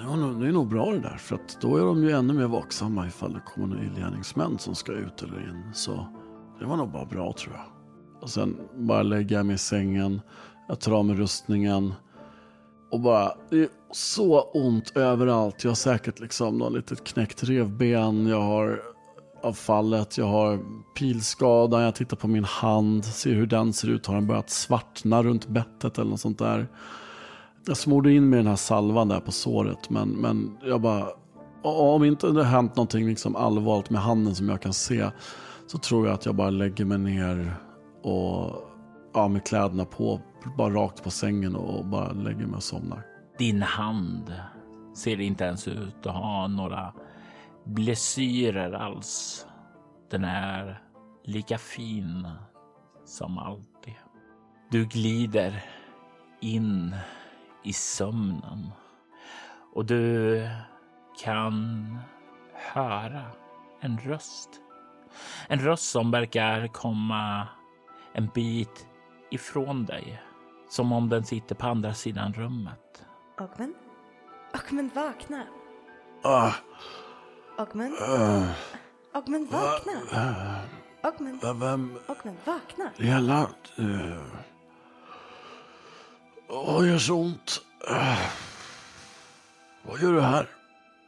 [0.00, 2.10] det, var nog, det är nog bra det där för att då är de ju
[2.10, 5.70] ännu mer vaksamma ifall det kommer några illgärningsmän som ska ut eller in.
[5.74, 6.06] Så
[6.58, 7.64] det var nog bara bra tror jag.
[8.22, 10.20] Och sen bara lägga jag mig i sängen.
[10.68, 11.94] Jag tar av mig rustningen.
[12.90, 15.64] Och bara, det är så ont överallt.
[15.64, 18.26] Jag har säkert liksom något litet knäckt revben.
[18.26, 18.80] Jag har
[19.42, 20.18] avfallet.
[20.18, 20.58] Jag har
[20.98, 21.82] pilskadan.
[21.82, 23.04] Jag tittar på min hand.
[23.04, 24.06] Ser hur den ser ut.
[24.06, 26.68] Har den börjat svartna runt bettet eller något sånt där?
[27.66, 29.90] Jag smorde in med den här salvan där på såret.
[29.90, 31.06] Men, men jag bara,
[31.62, 35.10] om inte det har hänt någonting liksom allvarligt med handen som jag kan se.
[35.66, 37.54] Så tror jag att jag bara lägger mig ner
[38.02, 38.70] och
[39.14, 40.20] ja, med kläderna på,
[40.58, 43.02] bara rakt på sängen och bara lägger mig och somnar.
[43.38, 44.34] Din hand
[44.94, 46.92] ser inte ens ut att ha några
[47.64, 49.46] blessyrer alls.
[50.10, 50.82] Den är
[51.24, 52.28] lika fin
[53.04, 53.94] som alltid.
[54.70, 55.64] Du glider
[56.40, 56.94] in
[57.62, 58.72] i sömnen
[59.72, 60.48] och du
[61.22, 61.98] kan
[62.52, 63.22] höra
[63.80, 64.50] en röst.
[65.48, 67.48] En röst som verkar komma
[68.12, 68.86] en bit
[69.30, 70.22] ifrån dig.
[70.68, 73.06] Som om den sitter på andra sidan rummet.
[73.38, 73.74] Ogmund?
[74.54, 75.44] Ogmund vakna.
[76.22, 76.52] Ah,
[77.58, 77.94] Ogmund?
[77.94, 78.50] uh,
[79.14, 79.92] Ogmund vakna.
[80.12, 80.58] uh,
[81.02, 81.60] Ogmund?
[81.60, 81.98] vem?
[82.08, 82.90] Ogmund vakna.
[82.96, 83.48] Hela...
[83.78, 84.22] Uh,
[86.52, 87.60] Åh, gör så ont.
[87.90, 88.18] Uh,
[89.82, 90.46] vad gör du här?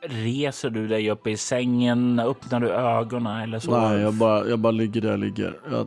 [0.03, 2.21] Reser du dig upp i sängen?
[2.21, 3.81] Öppnar du ögonen eller så?
[3.81, 5.61] Nej, jag bara, jag bara ligger där jag ligger.
[5.71, 5.87] Jag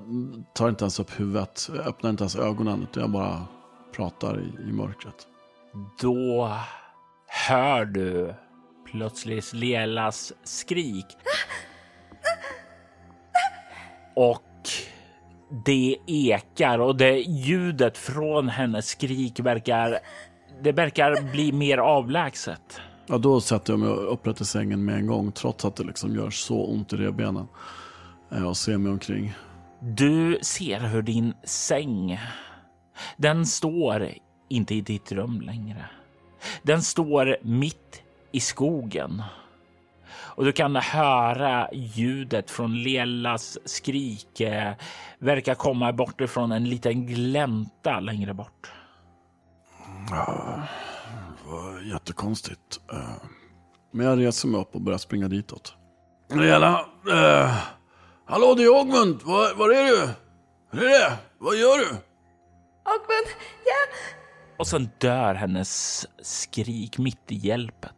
[0.53, 1.69] tar inte ens upp huvudet.
[1.75, 2.83] Jag öppnar inte ens ögonen.
[2.83, 3.45] Utan jag bara
[3.95, 5.27] pratar i, i mörkret.
[6.01, 6.51] Då
[7.27, 8.33] hör du
[8.91, 11.05] plötsligt Lelas skrik.
[14.15, 14.41] Och
[15.65, 19.99] det ekar och det ljudet från hennes skrik verkar,
[20.61, 22.81] det verkar bli mer avlägset.
[23.07, 25.31] Ja, då sätter jag mig upprätt i sängen med en gång.
[25.31, 27.47] Trots att det liksom gör så ont i revbenen.
[28.31, 29.33] Eh, Och ser mig omkring.
[29.79, 32.19] Du ser hur din säng,
[33.17, 34.09] den står
[34.49, 35.85] inte i ditt rum längre.
[36.63, 39.23] Den står mitt i skogen.
[40.35, 44.73] Och du kan höra ljudet från Lelas skrik eh,
[45.19, 48.71] verkar komma bort ifrån en liten glänta längre bort.
[50.09, 52.79] Det var jättekonstigt.
[52.91, 52.99] Eh,
[53.91, 55.73] Men jag reser mig upp och börjar springa ditåt.
[56.31, 57.55] Rela, eh,
[58.25, 60.09] hallå det är Ogmund, var, var är du?
[60.71, 61.13] Hur är det?
[61.37, 61.85] Vad gör du?
[62.85, 63.27] Ogmund,
[63.65, 63.95] ja!
[64.57, 67.91] Och sen dör hennes skrik mitt i hjälpet.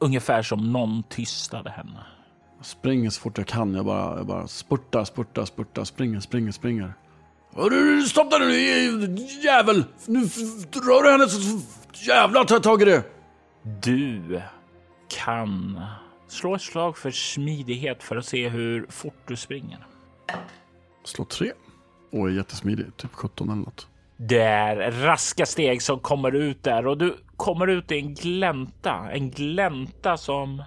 [0.00, 2.06] Ungefär som någon tystade henne.
[2.56, 3.74] Jag springer så fort jag kan.
[3.74, 6.94] Jag bara, jag bara spurtar, spurtar, spurtar, springer, springer, springer.
[8.06, 9.84] Stopp där nu jävel!
[10.06, 10.20] Nu
[10.74, 11.60] rör du henne så
[12.06, 13.04] jävlar tar jag tag i det!
[13.82, 14.42] Du
[15.08, 15.80] kan
[16.28, 19.86] slå ett slag för smidighet för att se hur fort du springer.
[21.04, 21.52] Slå tre.
[22.12, 23.89] Och är jättesmidig, typ 17 eller något.
[24.22, 29.10] Det är raska steg som kommer ut där och du kommer ut i en glänta.
[29.12, 30.62] En glänta som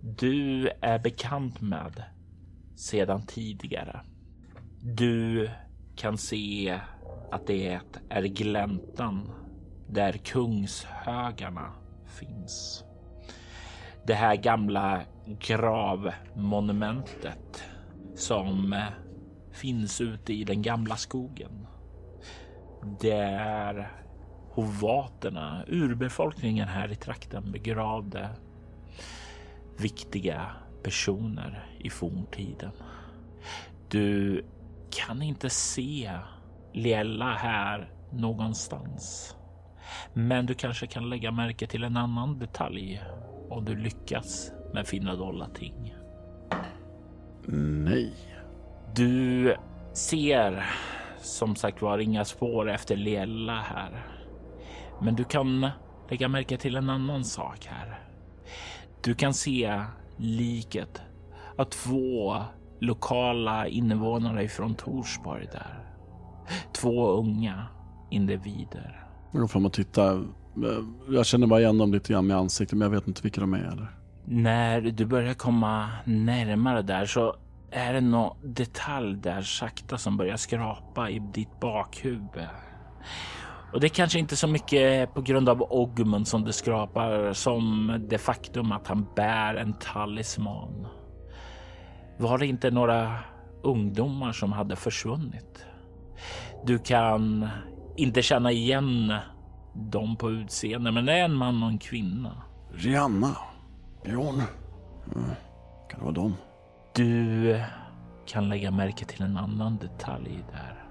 [0.00, 2.02] du är bekant med
[2.76, 4.00] sedan tidigare.
[4.82, 5.50] Du
[5.96, 6.80] kan se
[7.30, 9.30] att det är gläntan
[9.88, 11.72] där kungshögarna
[12.06, 12.84] finns.
[14.06, 15.00] Det här gamla
[15.38, 17.62] gravmonumentet
[18.14, 18.82] som
[19.52, 21.66] finns ute i den gamla skogen.
[23.00, 23.92] Där
[24.50, 28.28] hovaterna, urbefolkningen här i trakten begravde
[29.78, 30.46] viktiga
[30.82, 32.72] personer i forntiden.
[33.88, 34.44] Du
[34.90, 36.10] kan inte se
[36.72, 39.36] Liella här någonstans.
[40.12, 43.02] Men du kanske kan lägga märke till en annan detalj
[43.50, 45.94] om du lyckas med finna dolda ting.
[47.84, 48.12] Nej.
[48.94, 49.54] Du
[49.92, 50.66] ser
[51.22, 54.06] som sagt var inga spår efter Liella här.
[55.00, 55.70] Men du kan
[56.10, 58.00] lägga märke till en annan sak här.
[59.04, 59.80] Du kan se
[60.16, 61.02] liket
[61.56, 62.36] av två
[62.80, 65.84] lokala invånare ifrån Torsborg där.
[66.72, 67.66] Två unga
[68.10, 69.06] individer.
[69.32, 70.24] Jag går fram och tittar.
[71.08, 73.54] Jag känner bara igen dem lite grann med ansiktet, men jag vet inte vilka de
[73.54, 73.58] är.
[73.58, 73.96] Eller?
[74.24, 77.36] När du börjar komma närmare där så
[77.70, 82.48] är det någon detalj där sakta som börjar skrapa i ditt bakhuvud.
[83.72, 87.92] Och det är kanske inte så mycket på grund av Ogmund som det skrapar som
[88.08, 90.86] det faktum att han bär en talisman.
[92.18, 93.18] Var det inte några
[93.62, 95.66] ungdomar som hade försvunnit?
[96.64, 97.48] Du kan
[97.96, 99.14] inte känna igen
[99.74, 102.42] dem på utseende, men det är en man och en kvinna.
[102.72, 103.36] Rihanna.
[104.04, 104.42] Björn.
[105.14, 105.30] Mm.
[105.90, 106.34] Kan det vara dem?
[106.98, 107.60] Du
[108.26, 110.84] kan lägga märke till en annan detalj där.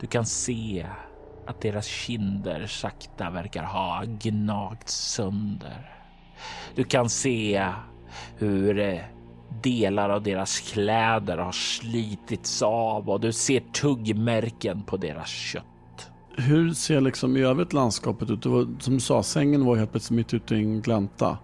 [0.00, 0.86] Du kan se
[1.46, 5.90] att deras kinder sakta verkar ha gnagt sönder.
[6.74, 7.66] Du kan se
[8.36, 9.00] hur eh,
[9.62, 16.10] delar av deras kläder har slitits av och du ser tuggmärken på deras kött.
[16.36, 18.42] Hur ser liksom i övrigt landskapet ut?
[18.42, 21.38] Det var, som du sa, sängen var helt plötsligt mitt ute i en glänta.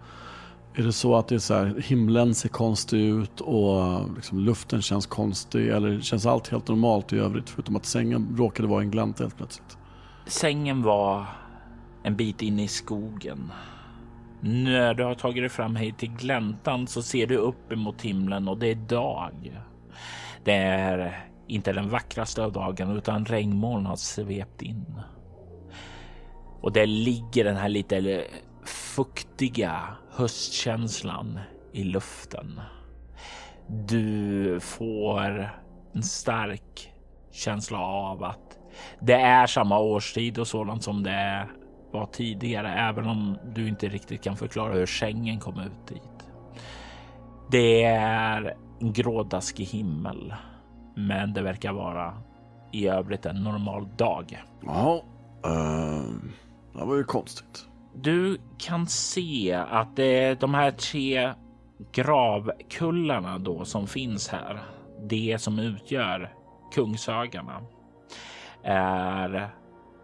[0.76, 4.82] Är det så att det är så här, himlen ser konstig ut och liksom luften
[4.82, 8.90] känns konstig eller känns allt helt normalt i övrigt förutom att sängen råkade vara en
[8.90, 9.78] glänta helt plötsligt?
[10.26, 11.26] Sängen var
[12.02, 13.52] en bit in i skogen.
[14.40, 18.48] När du har tagit dig fram hit till gläntan så ser du upp emot himlen
[18.48, 19.60] och det är dag.
[20.44, 25.00] Det är inte den vackraste av dagen utan regnmoln har svept in.
[26.60, 28.24] Och där ligger den här lite
[28.94, 31.40] fuktiga höstkänslan
[31.72, 32.60] i luften.
[33.68, 35.50] Du får
[35.94, 36.92] en stark
[37.32, 38.58] känsla av att
[39.00, 41.48] det är samma årstid och sådant som det
[41.92, 46.28] var tidigare, även om du inte riktigt kan förklara hur sängen kom ut dit.
[47.50, 50.34] Det är en grådaskig himmel,
[50.96, 52.14] men det verkar vara
[52.72, 54.42] i övrigt en normal dag.
[54.66, 55.04] Ja,
[55.46, 56.14] uh,
[56.72, 57.68] det var ju konstigt.
[57.94, 61.32] Du kan se att det, de här tre
[61.92, 64.58] gravkullarna då som finns här,
[65.00, 66.34] det som utgör
[66.74, 67.62] Kungshögarna,
[68.62, 69.48] är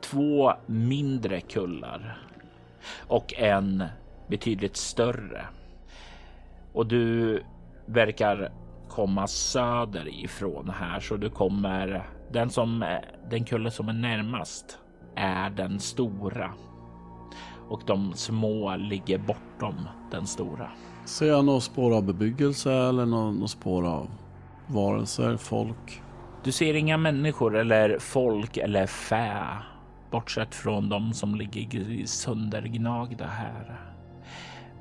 [0.01, 2.19] två mindre kullar
[3.07, 3.85] och en
[4.29, 5.45] betydligt större.
[6.73, 7.43] Och du
[7.87, 8.53] verkar
[8.89, 12.99] komma söderifrån här så du kommer den som
[13.31, 14.79] den kulle som är närmast
[15.17, 16.53] är den stora
[17.71, 19.75] och de små ligger bortom
[20.11, 20.71] den stora.
[21.05, 24.11] Ser jag några spår av bebyggelse eller några spår av
[24.67, 26.03] varelser, folk?
[26.45, 29.47] Du ser inga människor eller folk eller fä
[30.11, 33.81] bortsett från de som ligger söndergnagda här.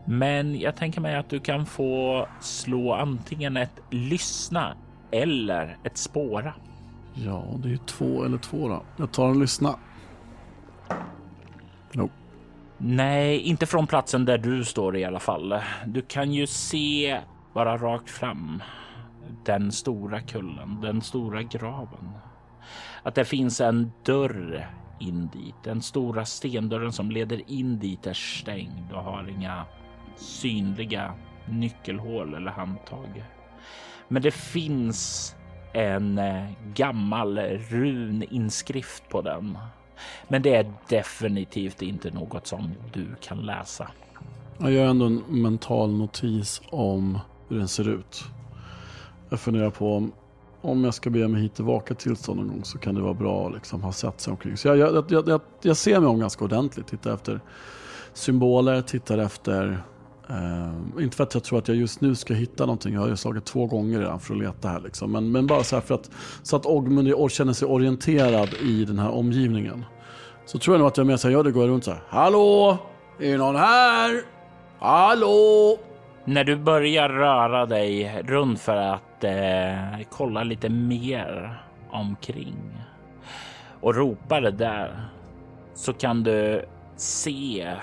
[0.06, 4.75] Men jag tänker mig att du kan få slå antingen ett lyssna
[5.12, 6.54] eller ett spåra.
[7.13, 8.84] Ja, det är ju två eller två då.
[8.97, 9.75] Jag tar en lyssna.
[11.93, 12.13] Nope.
[12.82, 15.62] Nej, inte från platsen där du står i alla fall.
[15.86, 17.20] Du kan ju se
[17.54, 18.63] bara rakt fram
[19.46, 22.12] den stora kullen, den stora graven.
[23.03, 24.68] Att det finns en dörr
[24.99, 25.56] in dit.
[25.64, 29.66] Den stora stendörren som leder in dit är stängd och har inga
[30.16, 31.14] synliga
[31.45, 33.24] nyckelhål eller handtag.
[34.08, 35.36] Men det finns
[35.74, 39.58] en eh, gammal runinskrift på den.
[40.28, 43.88] Men det är definitivt inte något som du kan läsa.
[44.58, 47.20] Jag gör ändå en mental notis om
[47.50, 48.24] hur den ser ut.
[49.30, 50.12] Jag funderar på om,
[50.62, 53.47] om jag ska be mig hit tillbaka tillstånd någon gång så kan det vara bra
[53.47, 54.58] att liksom ha sett sig omkring.
[54.58, 56.88] Så jag, jag, jag, jag, jag ser mig om ganska ordentligt.
[56.88, 57.41] Tittar efter
[58.14, 59.84] symboler, tittar efter
[60.32, 62.93] Uh, inte för att jag tror att jag just nu ska hitta någonting.
[62.93, 64.80] Jag har ju slagit två gånger redan för att leta här.
[64.80, 65.11] Liksom.
[65.11, 66.11] Men, men bara så här för att,
[66.43, 69.86] så att Ogmund känner sig orienterad i den här omgivningen.
[70.45, 72.01] Så tror jag nog att jag mer så här, gör det går runt så här.
[72.09, 72.77] Hallå?
[73.19, 74.21] Är någon här?
[74.80, 75.77] Hallå?
[76.25, 81.61] När du börjar röra dig runt för att eh, kolla lite mer
[81.91, 82.55] omkring
[83.82, 85.05] och ropar det där
[85.75, 86.65] så kan du
[86.95, 87.73] se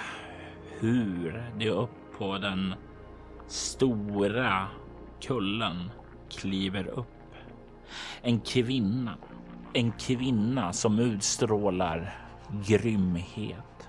[0.80, 2.75] hur det upp på den
[3.49, 4.67] stora
[5.21, 5.91] kullen
[6.31, 7.07] kliver upp
[8.23, 9.14] en kvinna.
[9.73, 12.14] En kvinna som utstrålar
[12.67, 13.89] grymhet.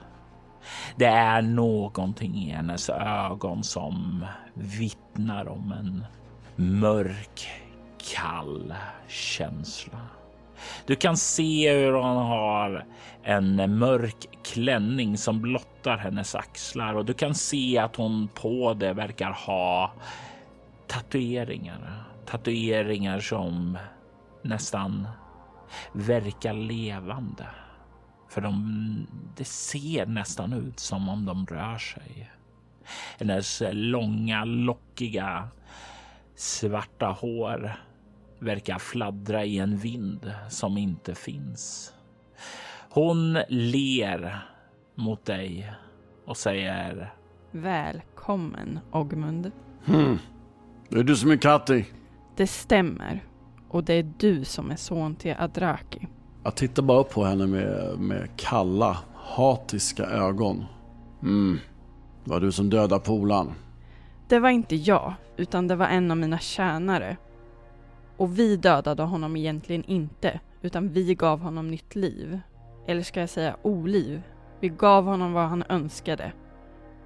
[0.95, 6.05] Det är någonting i hennes ögon som vittnar om en
[6.55, 7.47] mörk,
[8.15, 8.73] kall
[9.07, 9.99] känsla.
[10.86, 12.86] Du kan se hur hon har
[13.23, 15.45] en mörk klänning som
[15.88, 19.91] blottar hennes axlar och du kan se att hon på det verkar ha
[20.88, 22.03] tatueringar.
[22.25, 23.77] Tatueringar som
[24.43, 25.07] nästan
[25.93, 27.47] verkar levande.
[28.29, 29.07] För de,
[29.38, 32.31] det ser nästan ut som om de rör sig.
[33.19, 35.49] Hennes långa, lockiga,
[36.35, 37.75] svarta hår
[38.39, 41.93] verkar fladdra i en vind som inte finns.
[42.89, 44.41] Hon ler
[44.97, 45.73] mot dig
[46.25, 47.13] och säger
[47.51, 49.51] Välkommen, Ogmund.
[49.85, 50.17] Hmm.
[50.89, 51.85] Det är du som är Katti.
[52.35, 53.23] Det stämmer.
[53.69, 56.07] Och det är du som är son till Adraki.
[56.43, 60.65] Jag tittar bara på henne med, med kalla, hatiska ögon.
[61.21, 61.59] Mm.
[62.23, 63.53] Det var du som dödade polan.
[64.27, 67.17] Det var inte jag, utan det var en av mina tjänare.
[68.17, 72.39] Och vi dödade honom egentligen inte, utan vi gav honom nytt liv.
[72.87, 74.21] Eller ska jag säga oliv.
[74.59, 76.31] Vi gav honom vad han önskade.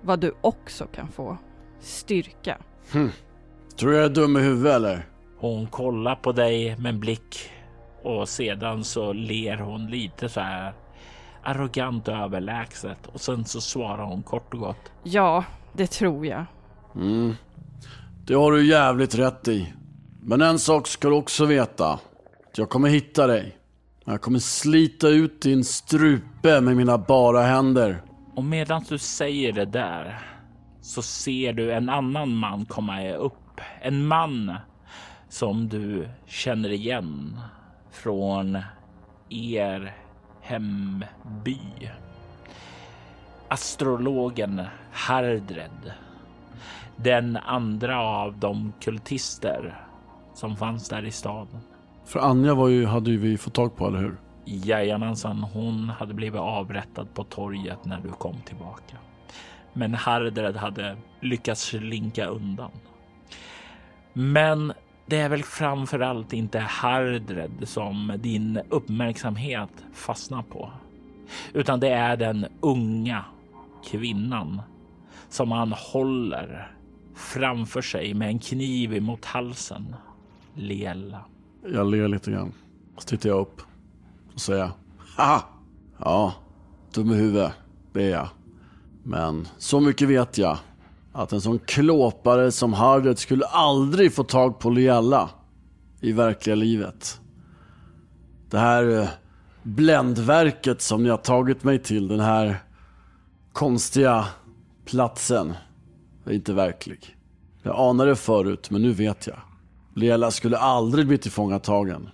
[0.02, 1.38] Vad du också kan få.
[1.80, 2.58] Styrka.
[2.92, 3.10] Hm.
[3.78, 5.06] Tror du jag är dum i huvudet eller?
[5.38, 7.50] Hon kollar på dig med en blick
[8.04, 10.74] och sedan så ler hon lite så här
[11.44, 14.92] arrogant och överlägset och sen så svarar hon kort och gott.
[15.04, 15.44] Ja,
[15.74, 16.46] det tror jag.
[16.96, 17.34] Mm.
[18.26, 19.74] Det har du jävligt rätt i.
[20.22, 22.00] Men en sak ska du också veta.
[22.56, 23.58] Jag kommer hitta dig.
[24.06, 28.02] Jag kommer slita ut din strupe med mina bara händer.
[28.36, 30.20] Och medan du säger det där
[30.82, 33.62] så ser du en annan man komma upp.
[33.82, 34.56] En man
[35.30, 37.40] som du känner igen
[37.92, 38.58] från
[39.30, 39.96] er
[40.42, 41.60] hemby.
[43.48, 45.94] Astrologen Hardred.
[46.96, 49.86] Den andra av de kultister
[50.34, 51.62] som fanns där i staden.
[52.06, 54.18] För Anja var ju, hade ju vi fått tag på, eller hur?
[54.46, 58.98] Jajamensan, hon hade blivit avrättad på torget när du kom tillbaka.
[59.74, 62.72] Men Hardred hade lyckats slinka undan.
[64.14, 64.74] Men
[65.06, 70.72] det är väl framför allt inte Hardred som din uppmärksamhet fastnar på,
[71.54, 73.26] utan det är den unga
[73.86, 74.62] kvinnan
[75.30, 76.72] som han håller
[77.16, 79.96] framför sig med en kniv emot halsen.
[80.54, 81.26] Lela.
[81.64, 82.54] Jag ler lite grann.
[82.98, 83.62] Så tittar jag upp
[84.34, 84.72] och säger
[85.18, 85.44] Haha!
[85.98, 86.34] Ja,
[86.94, 87.52] dum i huvudet,
[87.94, 88.28] det är jag.
[89.04, 90.58] Men så mycket vet jag
[91.14, 95.30] att en sån klåpare som Harriet skulle aldrig få tag på Liella
[96.00, 97.22] i verkliga livet.
[98.50, 99.08] Det här eh,
[99.64, 102.56] bländverket som ni har tagit mig till, den här
[103.54, 104.26] konstiga
[104.86, 105.54] platsen,
[106.26, 107.18] är inte verklig.
[107.64, 109.38] Jag anade det förut, men nu vet jag.
[109.94, 112.10] Liella skulle aldrig bli tillfångatagen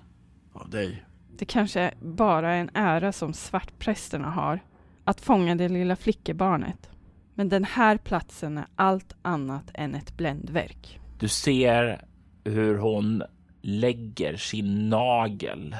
[0.53, 1.03] av dig.
[1.37, 4.59] Det kanske bara är en ära som svartprästerna har,
[5.03, 6.89] att fånga det lilla flickebarnet.
[7.33, 10.99] Men den här platsen är allt annat än ett bländverk.
[11.19, 12.05] Du ser
[12.43, 13.23] hur hon
[13.61, 15.75] lägger sin nagel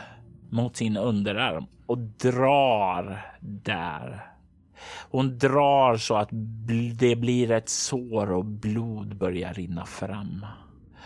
[0.49, 4.25] mot sin underarm och drar där.
[5.11, 6.29] Hon drar så att
[6.99, 10.45] det blir ett sår och blod börjar rinna fram.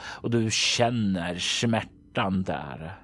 [0.04, 2.96] Och du känner smärtan där.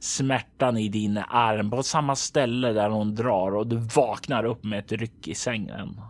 [0.00, 4.78] Smärtan i din arm på samma ställe där hon drar och du vaknar upp med
[4.78, 6.00] ett ryck i sängen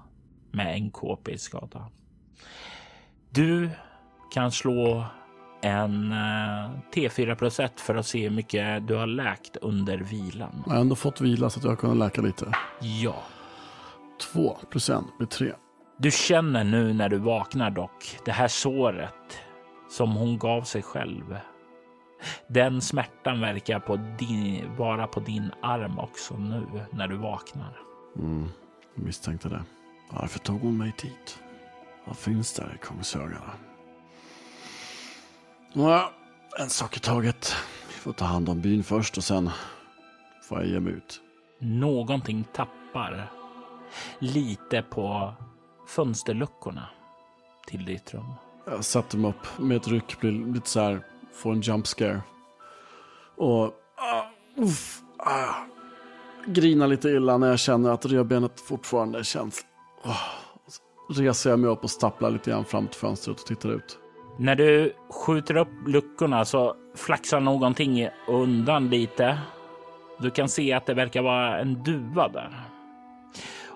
[0.51, 1.91] med en KP-skada.
[3.31, 3.71] Du
[4.35, 5.05] kan slå
[5.63, 10.63] en eh, T4 plus 1 för att se hur mycket du har läkt under vilan.
[10.67, 12.53] Jag har ändå fått vila så att jag kunnat läka lite.
[12.81, 13.15] Ja.
[14.33, 15.53] Två plus en blir tre.
[15.99, 19.39] Du känner nu när du vaknar dock det här såret
[19.93, 21.37] som hon gav sig själv.
[22.47, 27.79] Den smärtan verkar på din, vara på din arm också nu när du vaknar.
[28.19, 28.49] Mm,
[28.95, 29.63] jag misstänkte det.
[30.11, 31.39] Varför tog hon mig dit?
[32.05, 33.53] Vad finns där i Kungsögarna?
[35.73, 36.09] Nåja,
[36.59, 37.57] en sak i taget.
[37.89, 39.51] Vi får ta hand om byn först och sen
[40.49, 41.21] får jag ge mig ut.
[41.59, 43.31] Någonting tappar
[44.19, 45.35] lite på
[45.89, 46.89] fönsterluckorna
[47.67, 48.35] till ditt rum.
[48.65, 51.01] Jag sätter mig upp med ett ryck, blir lite så här,
[51.33, 52.23] får en jump scare.
[53.37, 55.55] Och uh, uff, ah, uh,
[56.47, 59.65] grinar lite illa när jag känner att revbenet fortfarande känns.
[60.05, 60.23] Oh,
[61.15, 63.99] så reser jag mig upp och stapplar lite grann fram till fönstret och tittar ut.
[64.39, 69.39] När du skjuter upp luckorna så flaxar någonting undan lite.
[70.19, 72.61] Du kan se att det verkar vara en duva där.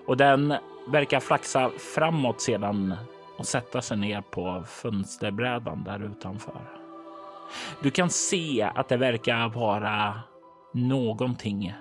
[0.05, 0.53] Och den
[0.87, 2.95] verkar flaxa framåt sedan
[3.37, 6.61] och sätta sig ner på fönsterbrädan där utanför.
[7.81, 10.21] Du kan se att det verkar vara
[10.73, 11.73] någonting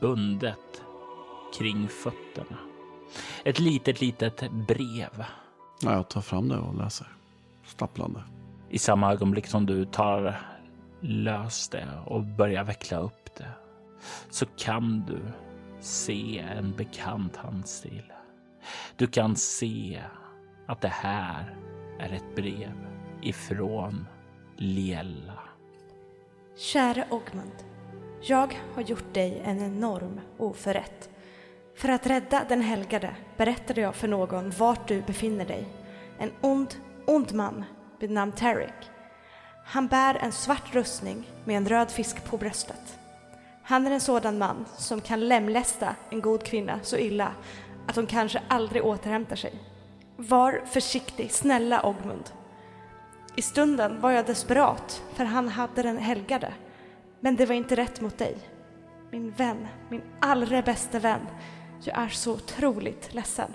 [0.00, 0.82] bundet
[1.58, 2.58] kring fötterna.
[3.44, 5.24] Ett litet, litet brev.
[5.82, 7.06] Ja, jag tar fram det och läser.
[7.64, 8.22] Stapplande.
[8.70, 10.40] I samma ögonblick som du tar
[11.00, 13.50] lös det och börjar veckla upp det
[14.30, 15.18] så kan du
[15.80, 18.12] se en bekant handstil.
[18.96, 20.02] Du kan se
[20.66, 21.56] att det här
[21.98, 22.86] är ett brev
[23.22, 24.06] ifrån
[24.56, 25.42] Liella.
[26.56, 27.64] Käre Ogmund.
[28.22, 31.10] Jag har gjort dig en enorm oförrätt.
[31.76, 35.66] För att rädda den helgade berättade jag för någon vart du befinner dig.
[36.18, 36.74] En ond,
[37.06, 37.64] ond man
[38.00, 38.90] vid namn Tarek.
[39.64, 42.98] Han bär en svart rustning med en röd fisk på bröstet.
[43.62, 47.32] Han är en sådan man som kan lemlästa en god kvinna så illa
[47.86, 49.73] att hon kanske aldrig återhämtar sig.
[50.16, 52.30] Var försiktig, snälla Ogmund.
[53.36, 56.54] I stunden var jag desperat, för han hade den helgade.
[57.20, 58.36] Men det var inte rätt mot dig.
[59.10, 61.20] Min vän, min allra bästa vän.
[61.82, 63.54] Jag är så otroligt ledsen.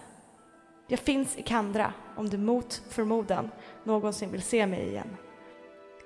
[0.88, 3.49] Jag finns i Kandra om du mot förmodan
[3.84, 5.18] någonsin vill se mig igen.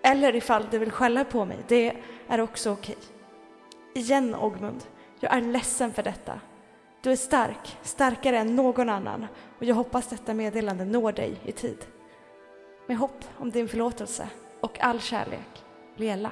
[0.04, 1.98] Eller ifall du vill skälla på mig, det
[2.28, 2.98] är också okej.
[3.96, 4.84] Igen Ogmund,
[5.20, 6.40] jag är ledsen för detta.
[7.04, 9.26] Du är stark, starkare än någon annan
[9.60, 11.78] och jag hoppas detta meddelande når dig i tid.
[12.88, 14.30] Med hopp om din förlåtelse
[14.62, 15.64] och all kärlek,
[15.98, 16.32] Lela.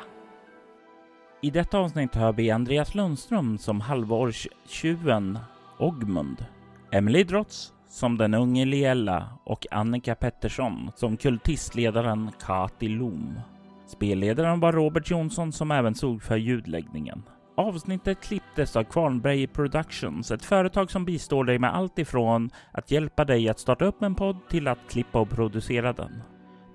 [1.41, 5.39] I detta avsnitt hör vi Andreas Lundström som halvårstjuven
[5.79, 6.45] Ogmund,
[6.91, 13.39] Emily Drotz som den unge Liella och Annika Pettersson som kultistledaren Kati Lom.
[13.87, 17.23] Spelledaren var Robert Jonsson som även såg för ljudläggningen.
[17.61, 23.25] Avsnittet klipptes av Kvarnberg Productions, ett företag som bistår dig med allt ifrån att hjälpa
[23.25, 26.21] dig att starta upp en podd till att klippa och producera den.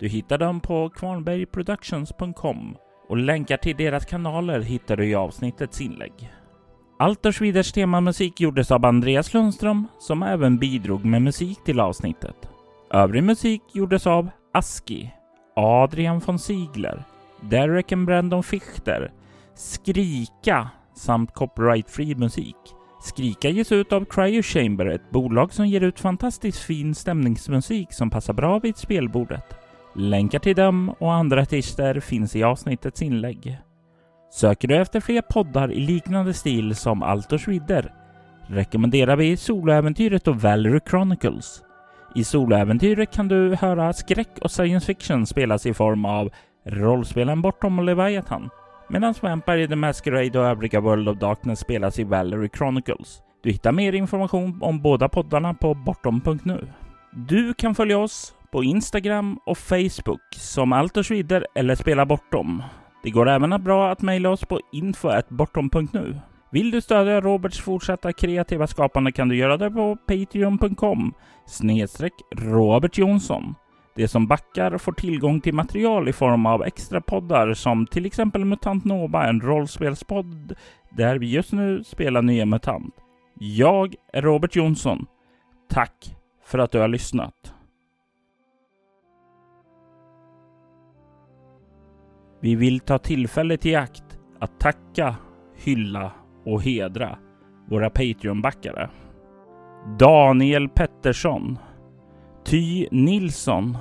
[0.00, 2.76] Du hittar dem på kvarnbergproductions.com
[3.08, 6.32] och länkar till deras kanaler hittar du i avsnittets inlägg.
[6.98, 12.48] Alters Viders temamusik gjordes av Andreas Lundström som även bidrog med musik till avsnittet.
[12.90, 15.10] Övrig musik gjordes av Aski,
[15.56, 17.04] Adrian von Ziegler,
[17.40, 19.12] Derek and Brandon Fichter,
[19.56, 22.56] Skrika samt copyright-free musik.
[23.02, 28.10] Skrika ges ut av Cryo Chamber, ett bolag som ger ut fantastiskt fin stämningsmusik som
[28.10, 29.54] passar bra vid spelbordet.
[29.94, 33.58] Länkar till dem och andra artister finns i avsnittets inlägg.
[34.32, 37.94] Söker du efter fler poddar i liknande stil som Altors vidder
[38.46, 41.62] rekommenderar vi Soloäventyret och Valerie Chronicles.
[42.14, 46.30] I Soloäventyret kan du höra skräck och science fiction spelas i form av
[46.64, 48.50] rollspelen Bortom Leviathan
[48.88, 53.22] medan Vampire the Masquerade och övriga World of Darkness spelas i Valerie Chronicles.
[53.42, 56.68] Du hittar mer information om båda poddarna på bortom.nu.
[57.12, 62.62] Du kan följa oss på Instagram och Facebook som Altors vidder eller Spela Bortom.
[63.02, 66.20] Det går även bra att mejla oss på info.bortom.nu.
[66.50, 71.14] Vill du stödja Roberts fortsatta kreativa skapande kan du göra det på patreon.com
[71.46, 73.54] snedstreck Robert Jonsson.
[73.96, 78.44] De som backar får tillgång till material i form av extra poddar som till exempel
[78.44, 80.54] MUTANT NOVA, en rollspelspodd
[80.90, 82.94] där vi just nu spelar nya MUTANT.
[83.38, 85.06] Jag är Robert Jonsson.
[85.68, 87.54] Tack för att du har lyssnat.
[92.40, 95.16] Vi vill ta tillfället i akt att tacka,
[95.54, 96.12] hylla
[96.44, 97.18] och hedra
[97.68, 98.90] våra Patreon-backare.
[99.98, 101.58] Daniel Pettersson,
[102.46, 103.78] Ty Nilsson,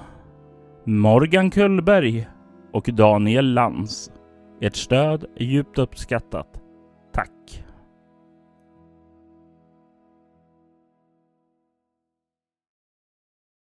[0.85, 2.27] Morgan Kullberg
[2.73, 4.11] och Daniel Lantz.
[4.61, 6.47] Ert stöd är djupt uppskattat.
[7.13, 7.64] Tack!